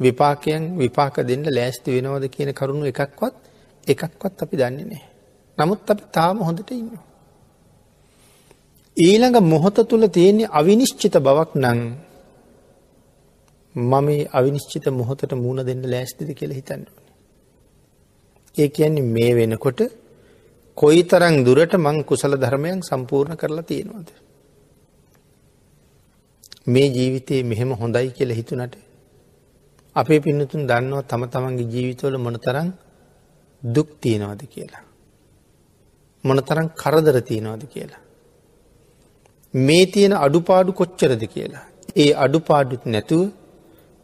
[0.00, 3.34] විපාකයන් විපාක දෙන්න ලෑස්ති වෙනවද කියන කරුණු එකක්වත්
[3.86, 5.02] එකක්වත් අපි දන්නේ නෑ.
[5.58, 6.90] නමුත් අපි තාම හොඳට ඉන්න.
[8.96, 11.80] ඊළඟ මොහොත තුළ තියෙන්නේ අවිනිශ්චිත බවක් නං
[13.78, 17.06] මම අවිනිශ්චිත මොහොතට මුණ දෙන්න ලෑස්තිද කියල හිතන්නුවන.
[18.54, 19.80] ඒ කියන්නේ මේ වෙනකොට
[20.76, 24.08] කොයි තරං දුරට මං කුසල ධර්මයන් සම්පූර්ණ කරලා තියෙනවාද.
[26.66, 28.74] මේ ජීවිතයේ මෙහෙම හොඳයි කියල හිතුනට
[29.96, 32.68] අපේ පින්නතුන් දන්නවා තම තමන්ගේ ජීවිතවල මොනතරං
[33.62, 34.84] දුක් තියෙනවද කියලා.
[36.24, 38.02] මොනතරං කරදර තියෙනවද කියලා.
[39.54, 41.64] මේ තියෙන අඩුපාඩු කොච්චරද කියලා.
[41.96, 43.22] ඒ අඩුපාඩුත් නැතුව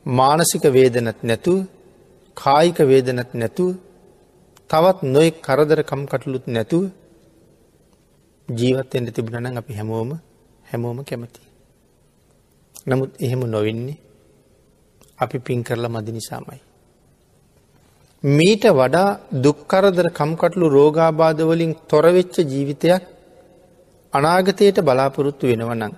[0.07, 1.67] මානසික වේදනත් නැතුව
[2.37, 3.77] කායික වේදනත් නැතුව
[4.71, 6.85] තවත් නොයි කරදරකම් කටලුත් නැතුව
[8.49, 10.11] ජීවත්තෙන්ට තිබුණනං අපි හැමෝම
[10.67, 11.40] හැමෝම කැමති.
[12.87, 13.99] නමුත් එහෙම නොවෙන්නේ
[15.19, 16.61] අපි පින් කරලා මදි නිසාමයි.
[18.25, 23.03] මීට වඩා දුක්කරදර කම්කටලු රෝගාබාධවලින් තොරවෙච්ච ජීවිතයක්
[24.12, 25.93] අනාගතයට බලාපොරොත්තු වෙනවනං.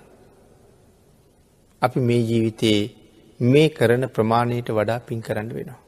[1.83, 2.96] අපි මේ ජීවිතයේ
[3.41, 5.81] මේ කරන ප්‍රමාණයට වඩා පින් කරන්න වෙනවා.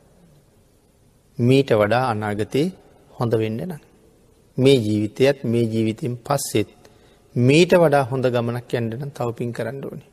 [1.38, 2.72] මීට වඩා අනාගතයේ
[3.20, 3.80] හොඳ වෙන්න නම්.
[4.58, 6.68] මේ ජීවිතයත් මේ ජීවිතයෙන් පස්සෙත්
[7.36, 10.04] මීට වඩා හොඳ ගමනක් යන්ඩන තව පින් කරන්න ඕනි.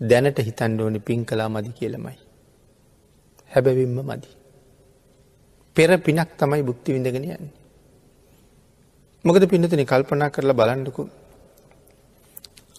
[0.00, 2.18] දැනට හිතන්ඩ ඕනි පින් කලා මදි කියලමයි.
[3.50, 4.28] හැබැවිම්ම මදි.
[5.76, 7.52] පෙර පිනක් තමයි බුක්ති විඳගෙන යන්නේ.
[9.24, 11.02] මොකද පිනතන කල්පනා කරලා බලන්ඩකු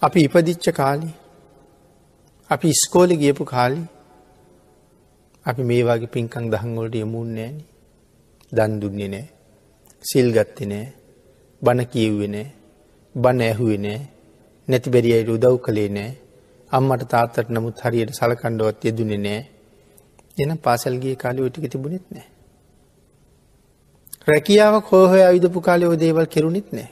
[0.02, 1.08] අපි ඉපදිච්ච කාලි
[2.50, 3.80] අපි ඉස්කෝලි ගියපු කාලි
[5.46, 7.56] අපි මේ වගේ පින්කං දහංගොලට යමුන් නෑන
[8.52, 9.26] දන් දුන්නේ නෑ
[10.02, 10.86] සිල් ගත්ති නෑ
[11.62, 12.46] බණ කියව්වෙ නෑ
[13.14, 13.98] බණ ඇහුවේ නෑ
[14.68, 16.10] නැති බැරිියයට උදව් කළේ නෑ
[16.70, 19.40] අම්මට තාත්තට නමුත් හරියට සලකණ්ඩුවත් යෙදුනේ නෑ
[20.38, 22.26] එන පාසල්ගේ කාලි ඔටික තිබුණෙත් නෑ
[24.28, 26.88] රැකියාවක් හෝහය අවිදපු කාලයෝ දේවල් කෙරුණෙත් නෑ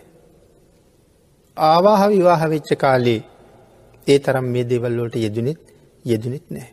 [1.56, 3.20] ආවාහ විවාහ වෙච්ච කාලේ
[4.06, 5.60] ඒ තරම් මේ දෙවල්ලෝට යෙදනෙත්
[6.04, 6.68] යෙදනෙත් නෑ.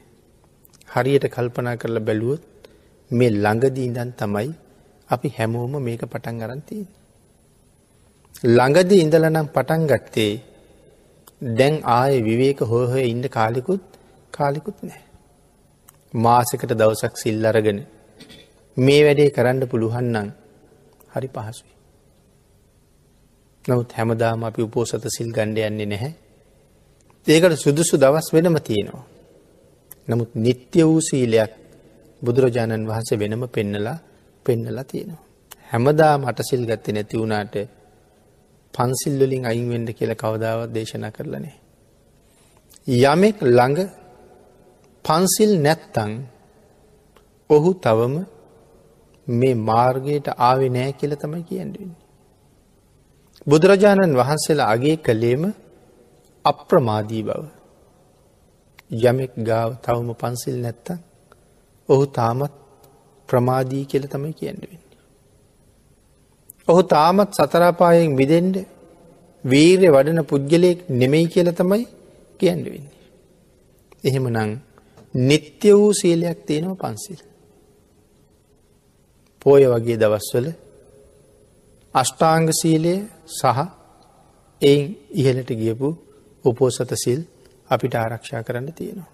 [0.89, 2.43] හරියට කල්පනා කරලා බැලුවොත්
[3.12, 4.50] මේ ළඟදීදන් තමයි
[5.10, 6.86] අපි හැමෝම මේක පටන් ගරන්තිී.
[8.48, 10.34] ළඟද ඉඳලනම් පටන් ගත්තේ
[11.52, 13.84] දැන් ආය විවේක හෝහය ඉන්න කාලිකුත්
[14.34, 15.04] කාලිකුත් නෑ.
[16.15, 17.80] මාසකට දවසක් සිල් අරගෙන
[18.78, 20.28] මේ වැඩේ කරන්න පුළුවන්නම්
[21.13, 21.74] හරි පහසුයි.
[23.65, 26.13] නමුත් හැමදාම අපි උපෝසත සිල් ගණ්ඩ යන්නේ නැහැ.
[27.27, 29.05] ඒකට සුදුසු දවස් වෙනම තියෙනවා.
[30.07, 31.51] නමුත් නිත්‍ය වූ සීලයක්
[32.21, 33.97] බුදුරජාණන් වහන්සේ වෙනම පෙන්නලා
[34.45, 35.23] පෙන්නලා තියෙනවා.
[35.71, 37.55] හැමදා මටසිල් ගත්ත නැති වුණාට
[38.73, 41.55] පන්සිල්වලින් අයින්වෙන්ඩ කියල කවදාවත් දේශනා කරලනේ.
[42.88, 43.79] යමෙක් ළඟ
[45.05, 46.12] පන්සිල් නැත්තං
[47.49, 48.15] ඔහු තවම
[49.27, 52.01] මේ මාර්ගයට ආවෙ නෑ කියල තමයි කියන්ඩුවන්නේ.
[53.47, 55.43] බුදුරජාණන් වහන්සේලා අගේ කළේම
[56.45, 57.41] අප්‍රමාදී බව.
[59.03, 60.88] යමෙක් ගාව තවම පන්සිල් නැත්ත
[61.89, 62.53] ඔහු තාමත්
[63.29, 65.01] ප්‍රමාදී කියල තමයි කියන්න වෙන්නේ.
[66.67, 68.58] ඔහු තාමත් සතරාපායෙන් විදෙන්ඩ
[69.43, 71.84] වීරය වඩන පුද්ගලයෙක් නෙමෙයි කියල තමයි
[72.39, 73.01] කියන්න වෙන්නේ.
[74.03, 74.51] එහෙම නං
[75.13, 77.21] නිත්‍ය වූ සීලයක් තියෙනවා පන්සිල්.
[79.41, 80.47] පෝය වගේ දවස්වල
[81.95, 82.95] අෂ්ටාංග සීලය
[83.29, 83.60] සහ
[84.62, 85.89] එයින් ඉහලට ගියපු
[86.45, 87.21] උපෝසත සිල්
[87.69, 89.12] අපිට ආරක්ෂා කරන්න තියෙනවා.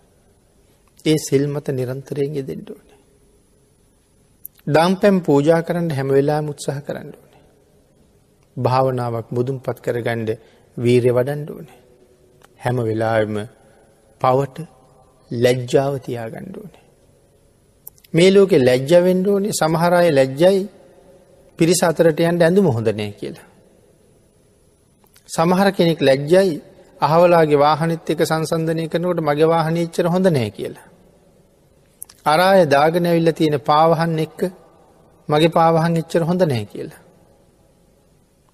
[1.05, 2.99] ඒ සිල් මත නිරන්තරයෙන් යෙදෙන්ට ඕනේ.
[4.67, 7.43] දම් පැම් පූජා කරන්න හැමවෙලා මුත්සාහ කරන්න ඕනේ.
[8.57, 10.29] භාවනාවක් මුදුම් පත් කරගණ්ඩ
[10.77, 11.79] වීරය වඩන්ඩ ඕනේ.
[12.57, 13.35] හැම වෙලාම
[14.21, 14.57] පවට
[15.31, 16.83] ලැජ්ජාව තියා ගණ්ඩ ඕනේ.
[18.13, 20.59] මේ ලෝකෙ ලැජ්ජවෙන්ඩ ඕනේ සමහරය ලැජ්ජයි
[21.59, 23.47] පිරිස අතරට යන්ට ඇඳුම හොඳනය කියලා.
[25.29, 26.61] සමහර කෙනෙක් ලැජ්ජයි
[27.01, 30.87] අහවලාගේ වාහනත් එක සංසන්ධනය කරනකොට මගේ වාහනීච්චර හොඳ නෑ කියලා.
[32.25, 34.39] අරාය දාගන ඇවිල්ල තියෙන පාවහන් එක්ක
[35.29, 37.01] මගේ පාවහන් එච්චර හොඳ නෑ කියලා.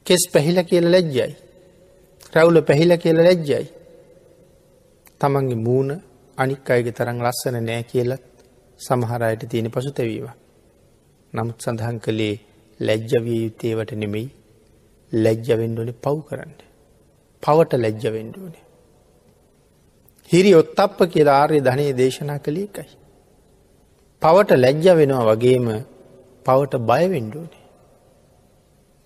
[0.06, 1.32] කෙස් පැහිල කියල ලැජ්ජයි.
[2.34, 3.66] රැවුල පැහිල කියල ලැජ්ජයි.
[5.20, 5.92] තමන්ගේ මූුණ
[6.38, 8.24] අනික් අයගේ තරං ලස්සන නෑ කියලත්
[8.80, 10.36] සමහරයට තියෙන පසු තැවීවා.
[11.34, 12.36] නමුත් සඳහන් කළේ
[12.80, 14.28] ලැජ්ජවිය යුත්තේවට නෙමෙයි
[15.12, 16.65] ලැජ්ජවෙන්ඩෝන පව් කරන්න.
[17.46, 18.64] පවට ලැජ්ජවෙන්ඩෝනේ.
[20.30, 22.88] හිරි ඔත්තප්ප කියලා ආර්ය ධනය දේශනා කළ එකයි.
[24.22, 25.68] පවට ලැජ්ජ වෙනවා වගේම
[26.46, 27.64] පවට බයවෙන්ඩෝනේ.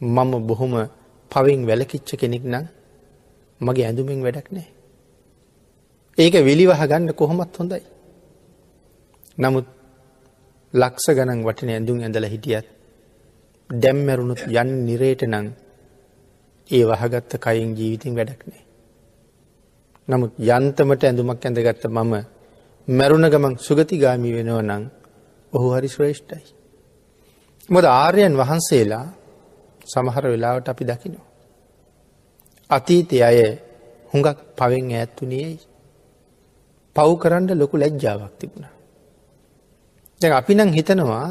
[0.02, 0.73] මම බොහොම
[1.32, 2.65] පවින් වැලකිච්ච කෙනෙක් නම්
[3.62, 4.69] මගේ ඇඳුමින් වැඩක් නෑ.
[6.17, 7.84] ඒක විලිවහ ගන්න කොහොමත් හොඳයි.
[9.38, 9.67] නමුත්
[10.73, 12.65] ලක්ෂ ගනන් වටන ඇඳුම් ඇඳල හිටියත්
[13.69, 15.47] දැම්මැරුණුත් යන් නිරේට නං
[16.69, 18.63] ඒ වහගත්ත කයින් ජීවිතින් වැඩක් නෑ.
[20.08, 22.13] නමුත් යන්තමට ඇඳුමක් ඇඳගත්ත මම
[22.88, 24.84] මැරුණ ගමන් සුගතිගාමි වෙනව නං
[25.53, 26.45] ඔහු හරි ශ්‍රේෂ්ඨයි.
[27.69, 29.08] මොද ආර්යන් වහන්සේලා
[29.86, 31.27] සමහර වෙලාවට අපි දකිනවා.
[32.69, 33.39] අතීතය අය
[34.12, 35.58] හුඟක් පවෙන් ඇත්තුනියයි
[36.95, 38.65] පව් කරන්න ලොකු ලැජ්ජාවක් තිබුණ.
[40.21, 41.27] දැ අපි නං හිතනවා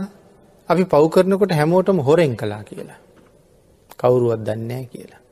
[0.69, 3.01] අපි පව් කරනකොට හැමෝටම හොරෙන් කලා කියලා.
[3.97, 5.23] කවුරුවත් දන්නෑ කියලා.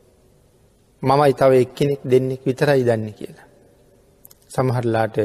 [1.02, 3.46] මමයි තව එක්කෙනෙක් දෙන්නෙක් විතරයි දන්න කියලා.
[4.48, 5.16] සමහරලාට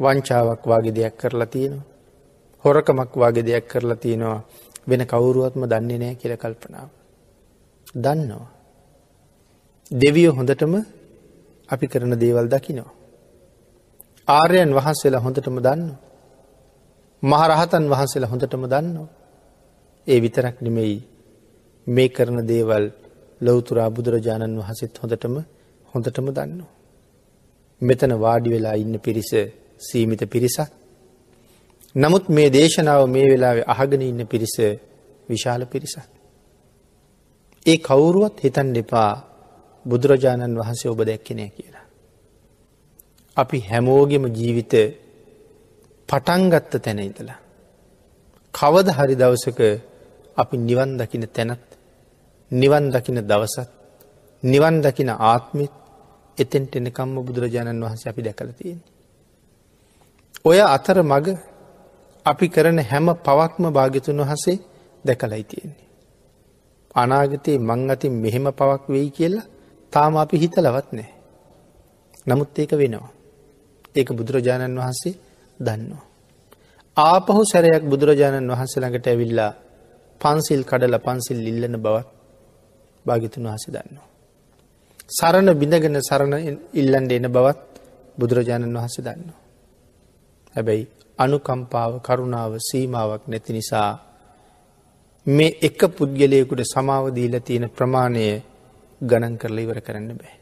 [0.00, 1.88] වංචාවක් වගේ දෙයක් කරලා තියෙනවා.
[2.64, 4.40] හොරකමක් වගේ දෙයක් කරලා තියෙනවා
[4.86, 6.88] වෙන කවුරුවත්ම දන්නේ නෑ කියල කල්පනාව.
[7.94, 8.48] දන්නවා.
[9.90, 10.74] දෙවියෝ හොඳටම
[11.68, 12.92] අපි කරන දේවල් දකිනවා.
[14.28, 15.82] ආර්යන් වහන්සේලා හොඳටම දන්න.
[17.22, 19.08] මහරහතන් වහන්සේලා හොඳටම දන්නවා.
[20.06, 20.98] ඒ විතරක් නෙමෙයි
[21.86, 22.84] මේ කරන දේවල්
[23.40, 25.34] ලොවතුරා බුදුරජාණන් වහසෙත් හොඳටම
[25.86, 26.60] හොඳටම දන්න.
[27.80, 29.30] මෙතන වාඩි වෙලා ඉන්න පිරිස
[29.80, 30.70] සීමිත පිරිසක්.
[31.94, 34.54] නමුත් මේ දේශනාව මේ වෙලාවේ අහගෙන ඉන්න පිරිස
[35.28, 36.08] විශාල පිරිසක්.
[37.66, 39.12] ඒ කවුරුවත් හිතන් දෙපා
[39.84, 41.86] බුදුරජාණන් වහන්සේ ඔබ දැක්කෙනය කියලා.
[43.36, 44.74] අපි හැමෝගෙම ජීවිත
[46.08, 47.38] පටන්ගත්ත තැන ඉතලා.
[48.54, 49.60] කවද හරි දවසක
[50.36, 51.69] අපි නිවන් දකින තැනත්
[52.50, 53.68] නිවන් දකින දවසත්
[54.42, 55.72] නිවන් දකින ආත්මිත්
[56.38, 58.80] එතෙන්ට එනකම්ම බුදුරජාණන් වහන්සේ අපි දැකල තියෙන.
[60.44, 61.26] ඔය අතර මග
[62.26, 64.58] අපි කරන හැම පවක්ම භාගිතුන් වහසේ
[65.04, 65.86] දැකලයි තියෙන්නේ.
[66.94, 69.46] අනාගතයේ මං අතින් මෙහෙම පවක් වෙයි කියලා
[69.92, 71.10] තාම අපි හිතලවත් නෑ.
[72.26, 73.10] නමුත් ඒක වෙනවා.
[73.94, 75.14] ඒක බුදුරජාණන් වහන්සේ
[75.60, 76.04] දන්නවා.
[76.96, 79.52] ආපහු සැරයක් බුදුරජාණන් වහන්සේ ළඟට ඇවිල්ලා
[80.20, 82.19] පන්සිල් කඩල පන්සිල් ඉල්ලන බවත්
[83.06, 84.08] භාගිතුන් වහස දන්නවා.
[85.10, 86.34] සරණ බිඳගෙන සරණ
[86.74, 87.70] ඉල්ලන්ඩ එන බවත්
[88.18, 89.40] බුදුරජාණන් වහන්සේ දන්නවා.
[90.54, 90.84] හැබැයි
[91.18, 93.90] අනුකම්පාව කරුණාව සීමාවක් නැති නිසා
[95.26, 98.24] මේ එක පුද්ගලයකුට සමාවදීල තියෙන ප්‍රමාණය
[99.00, 100.34] ගණන් කරලා ඉවර කරන්න බෑ.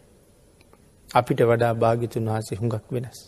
[1.10, 3.18] අපිට වඩා භාගිතුන් වහසේ හුඟක් වෙනස්.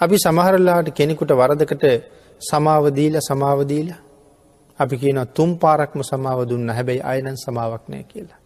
[0.00, 1.84] අපි සමහරලාට කෙනෙකුට වරදකට
[2.40, 3.88] සමාවදීල සමාවදීල
[4.78, 8.40] අපි කියන තුම් පාරක්ම සමාව දුන්න හැබැයි අයනන් සමාවක් නෑ කියලා.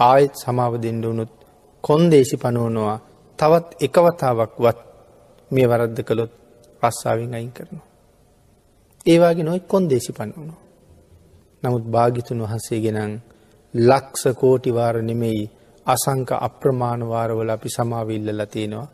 [0.00, 1.32] ආයෙත් සමාව දෙන්න වුණුත්
[1.84, 2.98] කොන්දේසි පනුවනවා
[3.38, 4.80] තවත් එකවතාවක් වත්
[5.50, 6.32] මේ වරද්ද කළොත්
[6.82, 7.86] රස්සාාවෙන් අයින් කරනවා.
[9.06, 10.60] ඒවාගේ නොයි කොන්දේසි පනුවනවා.
[11.62, 13.14] නමුත් භාගිතුන් වහන්සේ ගෙනන්
[13.74, 15.50] ලක්ස කෝටිවාර නෙමෙයි
[15.86, 18.88] අසංක අප්‍රමාණවාරවල අපි සමාවිල්ලල තියෙනවා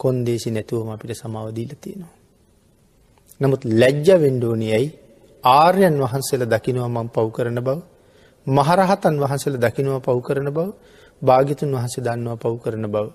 [0.00, 2.16] කොන්දේසි නැතුවම අපිට සමාවදීල තියෙනවා.
[3.40, 4.86] නමුත් ලැජ්ජ වෙන්ඩෝනියයි
[5.44, 7.78] ආර්යන් වහන්සේල දකිනවා මං පව් කරන බව
[8.46, 10.68] මහරහතන් වහන්සේල දකිනවා පව් කරන බව
[11.22, 13.06] භාගිතුන් වහසේ දන්නවා පව් කරන බව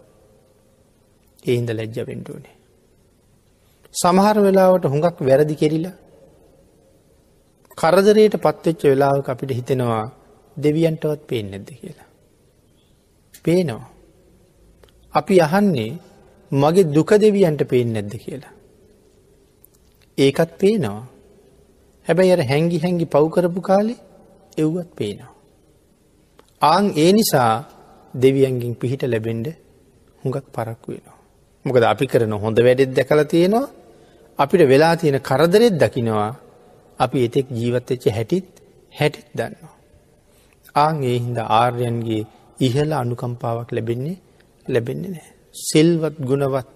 [1.43, 2.55] ඒහින්ද ලැජ්ජ වෙන්ඩෝනේ.
[3.93, 5.95] සමහර වෙලාවට හුඟක් වැරදි කෙරිලා
[7.77, 10.03] කරදරයට පත්වෙච්ච වෙලාවක අපිට හිතෙනවා
[10.57, 12.09] දෙවියන්ටවත් පේෙන් නැද්ද කියලා.
[13.45, 13.89] පේනවා.
[15.13, 15.91] අපි අහන්නේ
[16.51, 18.53] මගේ දුක දෙවියන්ට පේෙන් නැද්ද කියලා.
[20.17, 21.14] ඒකත් පේනවා.
[22.05, 23.99] හැබැයි අර හැංගි හැංගි පව්කරපු කාලේ
[24.57, 25.31] එව්වත් පේනවා.
[26.61, 27.53] ආං ඒ නිසා
[28.13, 29.47] දෙවියන්ගින් පිහිට ලැබෙන්ඩ
[30.21, 31.17] හුඟක් පරක්කු වෙනවා.
[31.65, 33.67] මොකද අපි කරන හොඳ වැඩෙත් දැකල තියෙනවා
[34.39, 36.31] අපිට වෙලා තියෙන කරදරෙත් දකිනවා
[36.99, 38.47] අපි එතෙක් ජීවත්තච්ච හැටිත්
[38.93, 39.73] හැටිත් දන්නවා.
[40.75, 42.23] ආං ඒ හින්ද ආර්යන්ගේ
[42.59, 44.17] ඉහල අනුකම්පාවක් ලැබෙන්නේ
[44.65, 45.29] ලැබෙන්නේ නෑ.
[45.55, 46.67] සිල්වත් ගුණවත්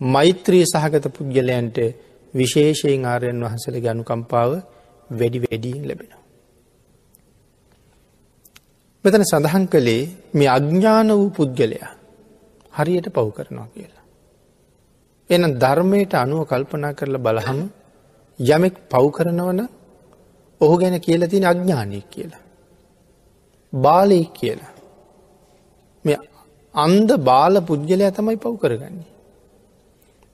[0.00, 1.78] මෛත්‍රී සහගත පුද්ගලයන්ට
[2.34, 4.50] විශේෂයෙන් ආරයන් වහන්සලගේ අනුකම්පාව
[5.10, 6.22] වැඩි වැඩියෙන් ලැබෙනවා.
[9.04, 10.02] මෙතන සඳහන් කළේ
[10.34, 11.90] මේ අඥ්ඥාන වූ පුද්ගලයා
[12.72, 14.04] හරියට පව් කරනවා කියලා.
[15.30, 17.60] එන ධර්මයට අනුව කල්පනා කරලා බලහම
[18.38, 19.60] යමෙක් පව් කරනවන
[20.60, 22.42] ඔහු ගැන කියලා තින අඥ්ඥානය කියලා.
[23.72, 24.72] බාලයෙක් කියලා.
[26.04, 26.18] මේ
[26.74, 29.10] අන්ද බාල පුද්ගලයා තමයි පව් කරගන්නේ.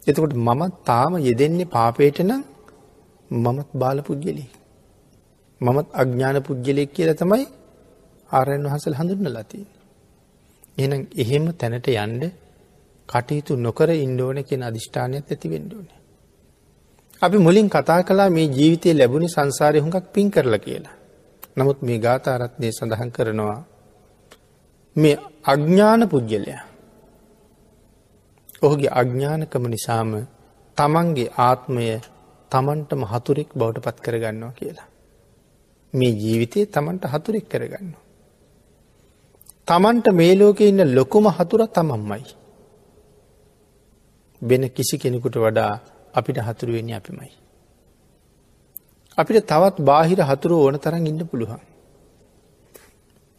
[0.09, 2.43] එතකොට මමත් තාම යෙදෙන්නේ පාපයට නම්
[3.31, 4.51] මමත් බාල පුද්ගලෙක්.
[5.61, 7.45] මමත් අඥ්ඥාන පුද්ගලෙක් කියල තමයි
[8.31, 9.67] ආරයන් වහසල් හඳුන්න ලතිී.
[10.79, 12.23] එනම් එහෙම තැනට යන්ඩ
[13.09, 15.89] කටයුතු නොකර ඉන්ඩෝන කියෙන අධිෂ්ඨානයක් ඇති වෙන්ඩෝන.
[17.23, 20.97] අපි මුලින් කතා කලා මේ ජීවිතය ලැබුණි සංසාරය හුඟක් පින් කරලා කියලා.
[21.57, 23.61] නමුත් මේ ගාථාරත්නය සඳහන් කරනවා
[24.97, 26.68] මේ අඥ්ඥාන පුද්ගලයා
[28.63, 30.11] ඔහුගේ අඥ්ඥානකම නිසාම
[30.79, 31.87] තමන්ගේ ආත්මය
[32.53, 34.89] තමන්ටම හතුරෙක් බවට පත් කරගන්නවා කියලා.
[35.93, 37.95] මේ ජීවිතය තමන්ට හතුරෙක් කරගන්න.
[39.69, 42.25] තමන්ට මේ ලෝක ඉන්න ලොකුම හතුර තමන්මයි.
[44.43, 45.73] වෙන කිසි කෙනෙකුට වඩා
[46.15, 47.33] අපිට හතුරුවෙන්නේ අපිමයි.
[49.19, 51.63] අපිට තවත් බාහිර හතුරු ඕන තරන් ඉන්න පුළුවන්.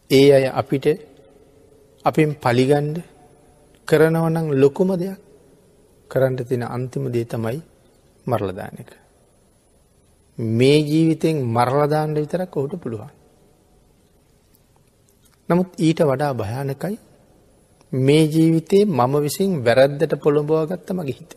[0.10, 0.86] ඒ අය අපිට
[2.06, 2.98] අපෙන් පලිගන්ඩ
[3.90, 5.20] කරනවනං ලොකුම දෙයක්
[6.12, 7.60] කරන්නට තින අන්තිම දේ තමයි
[8.26, 8.92] මරලදාන එක.
[10.38, 13.12] මේ ජීවිතෙන් මරලදාන්න විතරක් ඔහුට පුළුවන්.
[15.50, 16.98] නමුත් ඊට වඩා භයානකයි
[17.94, 21.32] මේ ජීවිතයේ මම විසින් වැරද්දට පොළොඹවා ගත්ත මගේ හිත.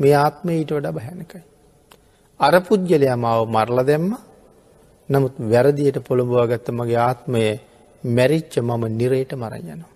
[0.00, 1.42] මේ ආත්මය ඊට වඩා භයනකයි.
[2.40, 4.12] අර පුද්ගලයා මාව මරල දැම්ම
[5.08, 7.42] නමුත් වැරදියට පොළඹවා ගත්ත මගේ ආත්මය
[8.04, 9.95] මැරිච්ච මම නිරේට මරයනවා.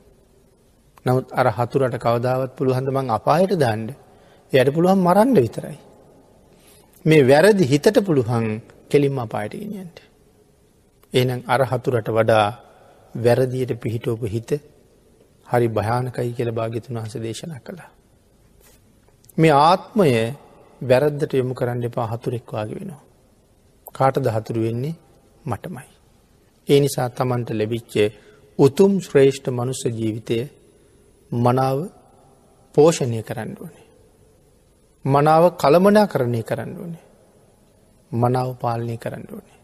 [1.07, 3.90] නමුත් අර හතුරට කවදාවත් පුළුවන්ද මං අපායට දාන්ඩ
[4.53, 5.78] යට පුළුවන් මරන්ඩ විතරයි.
[7.05, 8.46] මේ වැරදි හිතට පුළුවන්
[8.90, 9.96] කෙලින්ම අපායට ගෙනියන්ට.
[11.12, 12.46] එනම් අර හතුරට වඩා
[13.14, 14.51] වැරදියට පිහිටෝපු හිත
[15.48, 17.90] හරි භයානකයි කියල භාගිතුන් වහස දේශන කළා.
[19.38, 20.11] මේ ආත්මය
[20.80, 23.03] වැරද්දට යොමු කරන්න එපා හතුරෙක්වාගේ වෙනවා.
[23.94, 24.94] කාටද හතුරු වෙන්නේ
[25.44, 25.88] මටමයි.
[26.68, 28.09] ඒ නිසා තමන්ට ලැබිච්චේ
[28.59, 30.38] උතුම් ශ්‍රේෂ්ඨ මනුස්ස ජීවිතය
[31.32, 31.78] මනාව
[32.74, 33.86] පෝෂණය කරන්න ඕනේ.
[35.04, 37.04] මනාව කළමනා කරණය කරන්න ඕනේ.
[38.12, 39.58] මනාව පාලනය කරන්න ඕනේ.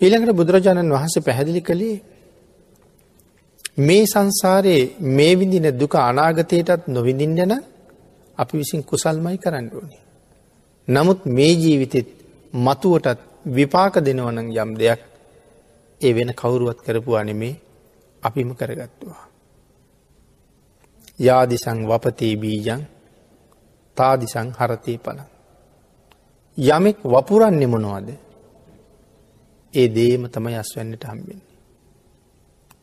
[0.00, 1.96] ඊළඟට බුදුරජාණන් වහන්සේ පැහැදිලි කළේ
[3.78, 7.54] මේ සංසාරයේ මේ විදින දුක අනාගතයටත් නොවිඳින්න යන
[8.38, 10.02] අපි විසින් කුසල්මයි කරන්න ඕනේ.
[10.88, 12.08] නමුත් මේ ජීවිතෙත්
[12.54, 15.00] මතුවටත් විපාක දෙනවනං යම් දෙයක්
[16.00, 17.54] ඒ වෙන කවුරුවත් කරපුවා නෙමේ
[18.22, 19.24] අපිම කරගත්තුවා.
[21.18, 22.82] යාදිසං වපතේ බීජන්
[23.96, 25.18] තාදිසං හරතය පල.
[26.58, 28.08] යමෙක් වපුරන්නේ මොනවද
[29.74, 31.48] ඒ දේම තමයි අස්වැන්නට හම්බෙන්නේ.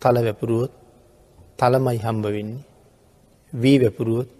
[0.02, 0.74] තල වැපුරුවොත්
[1.60, 2.66] තලමයි හම්බ වෙන්නේ.
[3.54, 4.32] වී වැපුරුවොත්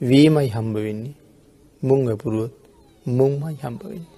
[0.00, 1.16] වීමයි හම්බ වෙන්නේ.
[1.82, 2.54] මුං වැපුරුවොත්
[3.06, 4.14] මුංමයි හම්බ වෙන්නේ.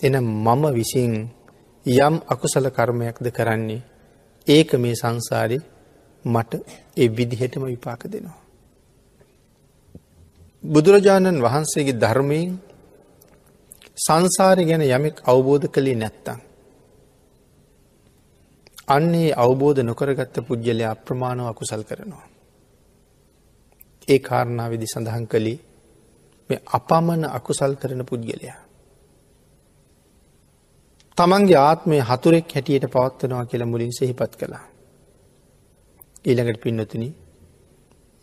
[0.00, 1.14] එන මම විසින්
[1.86, 3.82] යම් අකුසල කර්මයක්ද කරන්නේ
[4.48, 5.58] ඒක මේ සංසාරය
[6.24, 6.52] මට
[6.96, 8.38] ඒ විදිහටම විපාක දෙනවා.
[10.64, 12.50] බුදුරජාණන් වහන්සේගේ ධර්මයෙන්
[13.96, 16.38] සංසාරය ගැන යමෙක් අවබෝධ කළේ නැත්තං.
[18.88, 22.26] අන්නේ අවබෝධ නොකරගත්ත පුද්ගලය අප්‍රමාණව අකුසල් කරනවා.
[24.08, 25.58] ඒ කාරණා විදි සඳහන් කළේ
[26.50, 28.58] මේ අපමණ අකුසල් කරන පුද්ගලයා.
[31.18, 34.66] තමන්ගේ ආත්මය හතුරෙක් හැටියට පවත්වනවා කියලා මුලින් සෙහිපත් කළා.
[36.24, 37.04] ඊළඟට පින්නතුන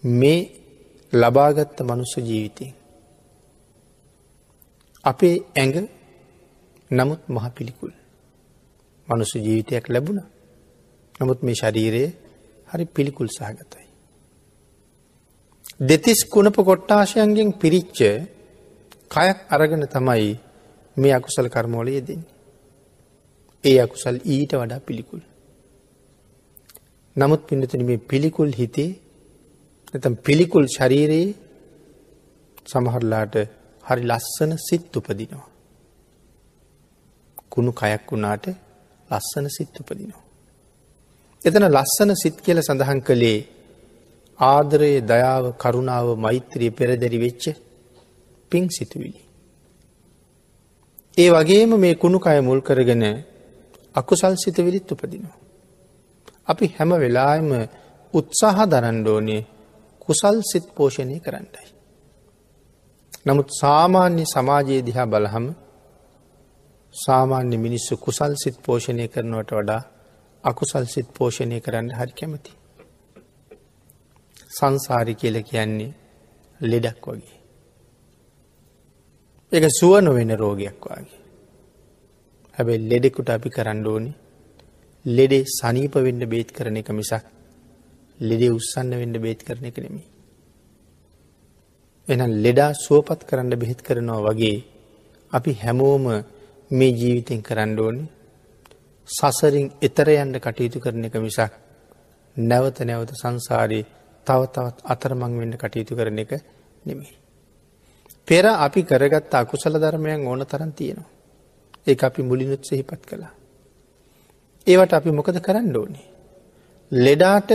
[0.04, 0.40] මේ
[1.14, 2.66] ලබාගත්ත මනුස්ස ජීවිතය.
[5.04, 5.78] අපේ ඇඟ
[6.92, 7.94] නමුත් මහ පිළිකුල්.
[9.08, 10.22] මනුස්ස ජීවිතයක් ලැබුණ.
[11.20, 12.10] නමුත් මේ ශරීරයේ
[12.68, 13.86] හරි පිළිකුල් සහගතයි.
[15.82, 18.00] දෙතිස් කුණප කොට්ටාශයන්ගෙන් පිරිච්ච
[19.12, 20.32] කයක් අරගෙන තමයි
[20.98, 22.35] මේ අකුසල කර්මෝලය දෙන්නේ.
[23.66, 25.22] ඒ අකුසල් ඊට වඩා පිළිකුල්.
[27.16, 28.92] නමුත් පිඩතුන මේ පිළිකුල් හිතේ
[29.90, 31.28] නැතම් පිළිකුල් ශරීරයේ
[32.66, 33.36] සමහරලාට
[33.84, 35.48] හරි ලස්සන සිත් උපදිනවා.
[37.50, 38.46] කුණු කයක් වුණාට
[39.10, 40.24] ලස්සන සිත් උපදිනවා.
[41.42, 43.40] එතන ලස්සන සිත් කියල සඳහන් කළේ
[44.40, 47.44] ආදරයේ දයාව කරුණාව මෛත්‍රී පෙරදැරි වෙච්ච
[48.52, 49.22] පින් සිතුවිලි.
[51.18, 53.06] ඒ වගේම මේ කුණු කය මුල් කරගෙන
[53.96, 55.38] අකුසල් සිතවිලිත් උපදිනවා.
[56.48, 57.50] අපි හැම වෙලාම
[58.14, 59.42] උත්සාහ දරන්ඩෝනේ
[60.02, 61.68] කුසල් සිත් පෝෂණය කරන්නයි.
[63.26, 65.46] නමුත් සාමාන්‍ය සමාජයේ දිහා බලහම
[66.94, 69.82] සාමාන්‍ය මිනිස්සු කුසල් සිත් පෝෂණය කරනවට වඩා
[70.44, 72.52] අකුසල් සිත් පෝෂණය කරන්න හරි කැමති.
[74.50, 75.94] සංසාරි කියල කියන්නේ
[76.60, 77.38] ලෙඩක් වගේ.
[79.52, 81.25] එක සුව නොවෙන රෝගයක් වගේ.
[82.58, 84.12] හැබැයි ලෙඩෙකුට අපි කරන්න ඕනි
[85.06, 87.26] ලෙඩේ සනීප වෙන්න බේත් කරන එක මිසක්
[88.20, 90.04] ලෙඩේ උත්සන්න වෙන්න බේත් කරන එක නෙමි.
[92.08, 94.58] එන ලෙඩා සුවපත් කරන්න බෙහෙත් කරනවා වගේ
[95.32, 96.06] අපි හැමෝම
[96.72, 98.04] මේ ජීවිතෙන් කරන්න ඕනි
[99.10, 101.54] සසරින් එතර යන්න කටයුතු කරන එක මිසක්
[102.38, 103.86] නැවත නැවත සංසාරයේ
[104.28, 106.32] තව තවත් අතරමං වෙන්න කටයුතු කරන එක
[106.86, 107.14] නෙමේ.
[108.28, 111.15] පෙර අපි කරගත් අකුසල ධර්මයන් ඕන තරන් තියෙනවා.
[111.88, 113.34] ඒ අපි මුලිනුත් සෙහිපත් කළා.
[114.68, 116.06] ඒවට අපි මොකද කරන්න ඕනේ.
[116.92, 117.50] ලෙඩාට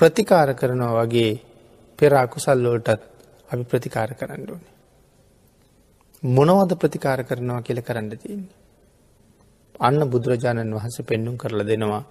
[0.00, 1.32] ප්‍රතිකාර කරනවා වගේ
[1.98, 2.88] පෙර අකුසල්ලෝටත්
[3.50, 4.74] අපි ප්‍රතිකාර කරන්න ඕනේ.
[6.22, 8.56] මොනවද ප්‍රතිකාර කරනවා කියල කරන්න තියන්නේ.
[9.80, 12.04] අන්න බුදුරජාණන් වහන්සේ පෙන්නුම් කරල දෙනවා.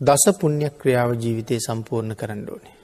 [0.00, 2.76] දස පුුණ්‍ය ක්‍රියාව ජීවිතය සම්පූර්ණ කරන්න ඕනේ.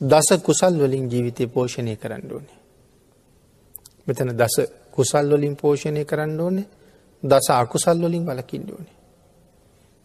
[0.00, 2.63] දස කුසල් වලින් ජීවිතය පෝෂණය කරන්න ඕනේ.
[4.06, 4.56] මෙතන දස
[4.90, 6.66] කුසල් වලින් පෝෂණය කරන්න ඕනේ
[7.22, 8.96] දස අකුසල් වලින් වලකින්න ඕනේ.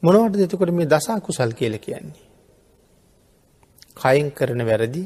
[0.03, 2.27] මොනවට දෙතකොට මේ දසා කුසල් කියල කියන්නේ.
[3.95, 5.03] කයින් කරන වැරදි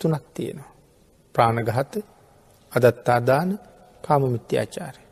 [0.00, 0.72] තුනක් තියෙනවා.
[1.34, 1.94] ප්‍රාණගහත
[2.72, 3.50] අදත්තාදාන
[4.02, 5.02] කාමමිත්‍යාචාරය.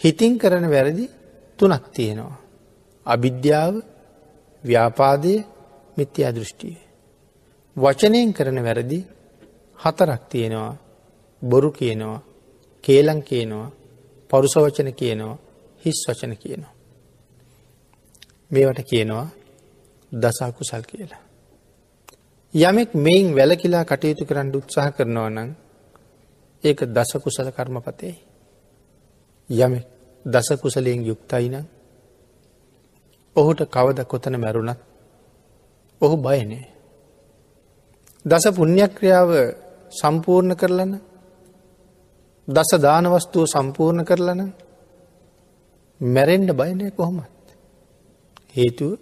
[0.00, 1.04] හිතින් කරන වැරදි
[1.58, 2.36] තුනක් තියෙනවා.
[3.06, 3.74] අභිද්‍යාව
[4.64, 5.34] ව්‍යාපාදය
[5.96, 6.76] මිත්‍යා දෘෂ්ටිය.
[7.76, 8.98] වචනයෙන් කරන වැරදි
[9.78, 10.83] හතරක් තියෙනවා
[11.44, 12.20] බොරු කියනවා
[12.84, 13.68] කේලං කියනවා
[14.30, 15.38] පරුස වචන කියනවා
[15.82, 16.72] හිස් වචන කියනවා.
[18.50, 19.26] මේවට කියනවා
[20.12, 21.22] දසාකුසල් කියලා.
[22.54, 25.50] යමෙක් මෙයින් වැලකිලා කටයුතු කරන්න උත්සාහ කරනවා නම්
[26.64, 28.14] ඒක දසකුසල කර්මපතේ.
[29.50, 29.86] යමෙක්
[30.24, 31.66] දසකුසලයෙන් යුක්තයි නම්
[33.36, 34.80] ඔහුට කවද කොතන මැරුණත්
[36.00, 36.66] ඔහු බයනේ.
[38.24, 39.30] දස පුුණ්‍යක්‍රියාව
[39.92, 40.92] සම්පූර්ණ කරලන
[42.48, 44.40] දස දානවස්තුව සම්පූර්ණ කරලන
[46.00, 47.44] මැරෙන්ඩ බයනය කොහොමත්.
[48.50, 48.98] හේතුව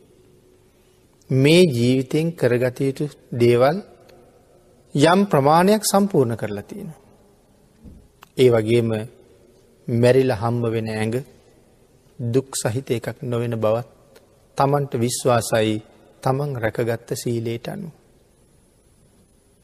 [1.30, 3.78] මේ ජීවිතයෙන් කරගත යුතු දේවල්
[4.94, 6.90] යම් ප්‍රමාණයක් සම්පූර්ණ කරලා තියෙන.
[8.38, 8.90] ඒ වගේම
[9.88, 11.16] මැරිල හම්බ වෙන ඇඟ
[12.18, 13.88] දුක් සහිත එකක් නොවෙන බවත්
[14.58, 15.82] තමන්ට විශ්වාසයි
[16.22, 17.88] තමන් රැකගත්ත සීලේට අනු.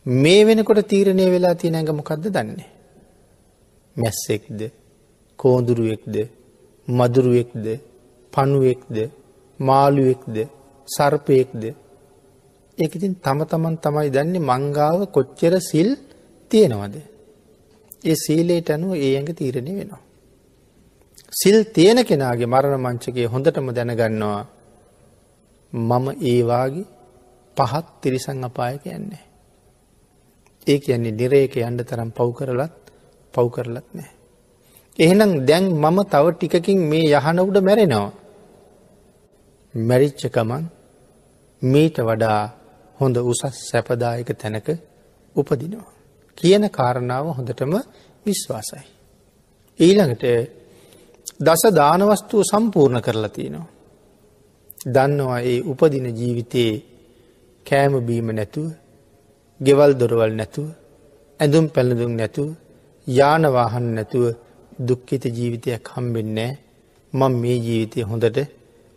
[0.06, 2.77] මේ වෙනකොට තීරණය වෙලා තියෙන ඇඟ මොකක්ද දන්නේ.
[3.98, 4.60] මැස්සෙක්ද?
[5.38, 6.16] කෝඳුරුවෙක්ද?
[6.88, 7.66] මදුරුවෙක්ද?
[8.32, 8.96] පණුවෙක්ද?
[9.60, 10.36] මාළුවෙක්ද?
[10.88, 11.62] සර්පයෙක්ද?
[12.78, 15.90] ඒක ඉතින් තම තමන් තමයි දන්නේ මංගාව කොච්චර සිල්
[16.50, 16.96] තියෙනවද.
[18.04, 20.02] ඒ සීලේට අනුව ඒ ඇඟ තීරණය වෙනවා.
[21.32, 24.42] සිල් තියෙන කෙනාගේ මරණ මංචකය හොඳටම දැනගන්නවා.
[25.72, 26.86] මම ඒවාගේ
[27.56, 29.24] පහත් තිරිසං අපායක යන්නේ.
[30.66, 32.87] ඒ කියන්නේ නිරේක යන්ඩ තරම් පව් කරලත්
[33.34, 34.10] පව් කරලත් නෑ.
[34.98, 38.10] එහෙනම් දැන් මම තව ටිකකින් මේ යහන උඩ මැරෙනවා.
[39.74, 40.64] මැරිච්චකමන්
[41.62, 42.40] මීට වඩා
[42.98, 44.68] හොඳ උසස් සැපදායක තැනක
[45.36, 45.88] උපදිනවා.
[46.38, 47.72] කියන කාරණාව හොඳටම
[48.26, 48.84] විශ්වාසයි.
[49.78, 50.24] ඊළඟට
[51.40, 53.68] දස දානවස්තුව සම්පූර්ණ කරලා තියෙනවා.
[54.86, 56.74] දන්නවා ඒ උපදින ජීවිතයේ
[57.66, 58.68] කෑම බීම නැතුව
[59.60, 60.68] ගෙවල් දොරවල් නැතුව
[61.40, 62.48] ඇඳුම් පැළඳුම් නැතුව
[63.08, 64.24] යානවාහන් නැතුව
[64.80, 66.52] දුක්කිත ජීවිතයක් හම්බෙන්නේ
[67.12, 68.38] මං මේ ජීවිතය හොඳට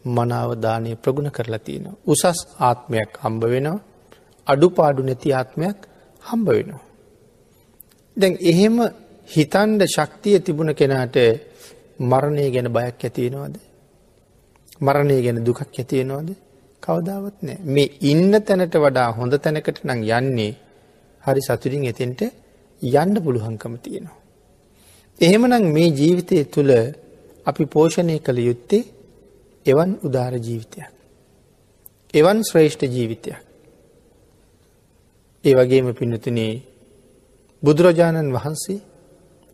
[0.06, 1.86] මනාවදානය ප්‍රගුණ කරලා තියෙන.
[2.06, 3.80] උසස් ආත්මයක් හම්බ වෙනවා
[4.48, 5.78] අඩුපාඩු නැති ආත්මයක්
[6.24, 6.84] හම්බ වෙනවා.
[8.18, 8.78] දැන් එහෙම
[9.30, 11.18] හිතන්ඩ ශක්තිය තිබුණ කෙනාට
[12.02, 13.56] මරණය ගැන බයක් ඇතිවෙනවාද.
[14.80, 16.30] මරණය ගැන දුකක් ඇතියෙනවාද
[16.84, 20.54] කවදාවත් නෑ මේ ඉන්න තැනට වඩා හොඳ තැනකට නං යන්නේ
[21.24, 22.22] හරි සතුරින් එතෙන්ට
[22.82, 24.20] යන්න පුළුහංකම තියෙනවා.
[25.20, 26.72] එහෙමනම් මේ ජීවිතය තුළ
[27.46, 28.84] අපි පෝෂණය කළ යුත්තේ
[29.66, 30.92] එවන් උදාර ජීවිතයක්.
[32.14, 33.40] එවන් ශ්‍රේෂ්ඨ ජීවිතයක්.
[35.44, 36.54] ඒ වගේම පිනතුනේ
[37.64, 38.84] බුදුරජාණන් වහන්සේ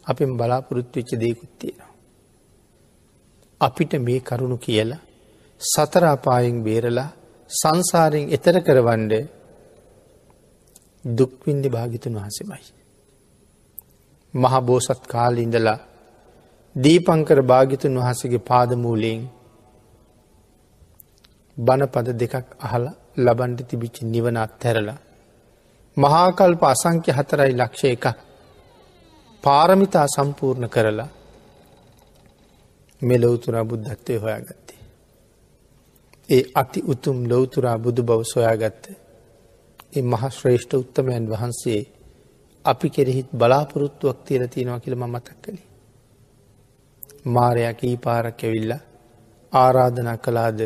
[0.08, 1.94] අපෙන් බලාපොරොත්තු වෙච්ච දෙයකුත් තියෙනවා.
[3.62, 5.06] අපිට මේ කරුණු කියලා
[5.62, 7.10] සතරාපායෙන් බේරලා
[7.50, 9.14] සංසාරයෙන් එතර කරවන්ඩ
[11.10, 12.77] දුක්වින්දි භාගිතුන් වහසමයි.
[14.34, 15.80] මහබෝසත් කාල ඉඳලා
[16.76, 19.22] දීපංකර භාගිතුන් වහසගේ පාදමූලයෙන්
[21.58, 22.86] බණපද දෙකක් අහල
[23.18, 25.00] ලබන්ඩ තිබිච්ච නිවනත් තැරලා
[25.98, 28.06] මහාකල්ප අසංක්‍ය හතරයි ලක්ෂ එක
[29.44, 31.10] පාරමිතා සම්පූර්ණ කරලා
[33.02, 34.80] මෙලොවතුරා බුද්ධත්වය හොයාගත්තේ.
[36.30, 38.84] ඒ අති උතුම් ලොවතුරා බුදු බව සොයාගත්ත.
[39.94, 41.82] ඒ මහශ්‍රේෂ්ඨ උත්තමයන් වහන්සේ
[42.68, 45.68] අපි කෙරෙහිත් බලාපොරොත්තුවක් තියල තියෙනවා කියලම මතක් කළේ.
[47.28, 48.74] මාරයක් ඊ පාරක් ඇවිල්ල
[49.54, 50.60] ආරාධනා කලාද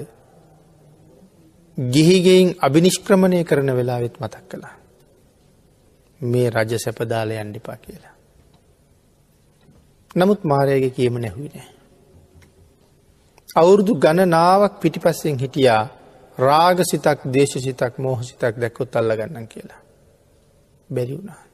[1.78, 4.76] ගිහිගෙයින් අභිනිෂ්ක්‍රමණය කරන වෙලාවෙත් මතක් කළා.
[6.22, 8.16] මේ රජ සැපදාල යන්ඩිපා කියලා.
[10.16, 11.70] නමුත් මාරයගේ කියම නැහුයි නෑ.
[13.56, 15.84] අවුරුදු ගණනාවක් පිටිපස්සෙන් හිටියා
[16.38, 19.82] රාග සිතක් දේශ සිතක් මෝහ සිතක් දැක්කොත් අල්ල ගන්න කියලා.
[20.90, 21.51] බැරි වුණා.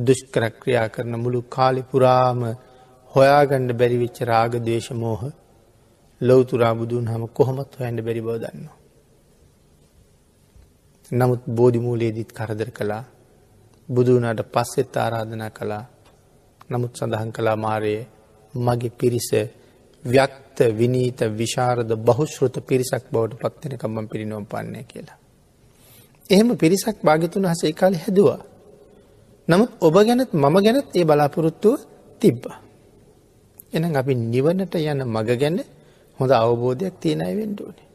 [0.00, 2.40] දුෂ්කරක්‍රියා කරන මුළු කාලි පුරාම
[3.12, 5.22] හොයාගණ්ඩ බැරිවිච්ච රාග දේශ මෝහ
[6.20, 8.78] ලොවතුරා බුදුන් හම කොහොමත් හොයන්ඩ බැරි බව දන්නවා.
[11.10, 13.04] නමුත් බෝධිමූලයේදීත් කරදර කළා
[13.88, 15.84] බුදුනාට පස්සෙත් ආරාධනා කළා
[16.70, 18.02] නමුත් සඳහන් කලා මාරයේ
[18.54, 19.30] මගේ පිරිස
[20.04, 25.18] ව්‍යක්ත විනීත විශාරද බහුශ්ෘත පිරිසක් බවට පත්වෙනකම්ම පිරිනොම් පන්නේ කියලා.
[26.30, 28.40] එහෙම පිරිසක් භාගිතුන් හස කාල හැදවා.
[29.50, 31.78] නමුත් ඔබ ගැනත් මම ගැනත් ඒ බලාපොරොත්තුව
[32.20, 32.58] තිබ්බා.
[33.72, 35.58] එන අපි නිවනට යන මග ගැන
[36.18, 37.88] හොඳ අවබෝධයක් තියෙනයි වෙන්ඩුවනේ.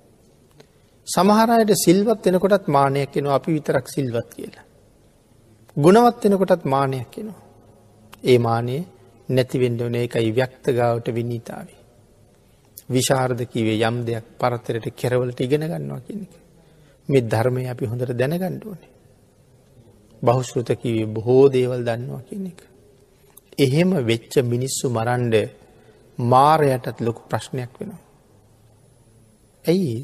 [1.08, 4.66] සමහරයට සිල්වත් වෙනකොටත් මානයක් එෙන අපි විතරක් සිල්වත් කියලා.
[5.78, 7.41] ගුණවත් වෙනකොටත් මානයක් එනවා.
[8.24, 8.78] ඒ මානය
[9.30, 11.80] නැතිවෙන්ඩවන එකයි ව්‍යක්ත ගාවට විනීතාවේ.
[12.89, 16.34] විශාරධ කිවේ යම් දෙයක් පරතරයට කෙරවලට ඉගෙන ගන්නවා කියනක.
[17.10, 18.95] මෙ ධර්මය අපි හොඳට දැනගණ්ඩුවනේ.
[20.26, 22.59] බහුශෘත කිවේ බොහෝ දේවල් දන්නවා කියන එක.
[23.57, 25.36] එහෙම වෙච්ච මිනිස්සු මරන්ඩ
[26.19, 28.01] මාරයටත් ලොකු ප්‍රශ්නයක් වෙනවා.
[29.65, 29.95] ඇයි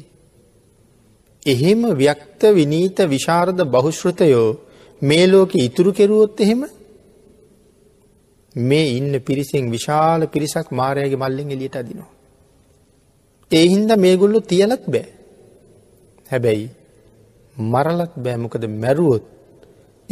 [1.46, 4.48] එහෙම ව්‍යක්ත විනීත විශාරද බහුශ්ෘතයෝ
[5.02, 6.62] මේ ලෝක ඉතුරු කෙරුවොත් එහෙම
[8.56, 12.10] මේ ඉන්න පිරිසෙන් විශාල පිරිසක් මාරයගේ මල්ලෙන් එලියට අදිනවා.
[13.50, 15.08] ඒ හින්ද මේගොල්ලු තියලත් බෑ.
[16.30, 16.68] හැබැයි
[17.56, 19.24] මරලත් බෑමකද මැරුවොත්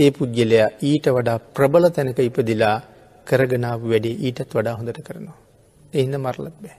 [0.01, 2.77] ඒ පුද්ගලයා ඊට වඩා ප්‍රබල තැනක ඉපදිලා
[3.27, 5.39] කරගනාව වැඩේ ඊටත් වඩා හොඳට කරනවා.
[5.93, 6.79] එහින්ද මරලත් බෑ.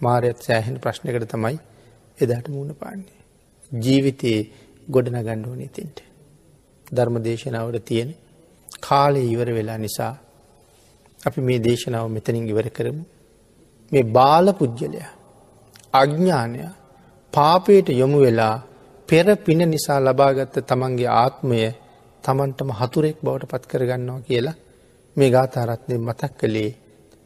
[0.00, 1.56] මාරයත් සෑහෙන ප්‍රශ්නකට තමයි
[2.18, 3.20] එදාට මුණ පාන්නේ.
[3.72, 4.40] ජීවිතයේ
[4.88, 5.98] ගොඩන ගණ්ඩුවනේ තින්ට.
[6.86, 8.10] ධර්ම දේශනාවට තියෙන
[8.80, 10.14] කාලය ඉවර වෙලා නිසා
[11.20, 13.04] අපි මේ දේශනාව මෙතනින් ඉවර කරමු.
[13.92, 15.00] මේ බාල පුද්ගලය
[15.92, 16.58] අඥ්ඥානය
[17.32, 18.56] පාපයට යොමු වෙලා
[19.08, 21.58] පෙර පින නිසා ලබාගත්ත තමන්ගේ ආත්මය
[22.24, 24.56] තමන්ටම හතුරෙක් බවට පත් කරගන්නවා කියලා
[25.16, 26.70] මේ ගාතාරත්නය මතක් කළේ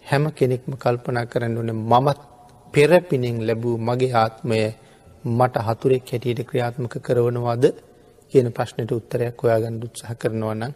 [0.04, 2.20] හැම කෙනෙක්ම කල්පනා කරන්න ඕන මමත්
[2.74, 4.58] පෙරපිනෙන් ලැබූ මගේ ආත්මය
[5.24, 7.64] මට හතුරෙක් හැටියට ක්‍රියාත්මක කරවනවාද
[8.34, 10.74] කියන ප්‍රශ්නයට උත්තරයක් හොයාගන්න උත්සාහ කරනවා නම්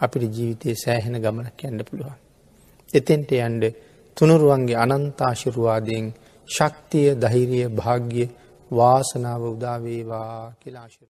[0.00, 2.18] අපිට ජීවිතයේ සෑහෙන ගමනක් යන්න පුළුවන්.
[2.90, 3.64] එතෙන්ට යන්ඩ
[4.16, 6.12] තුනුරුවන්ගේ අනන්තාශිරුවාදයෙන්
[6.48, 8.28] ශක්තිය දහිරිය භාග්‍ය
[8.70, 11.11] වාසනාව උදාවේවා කියලාශිර.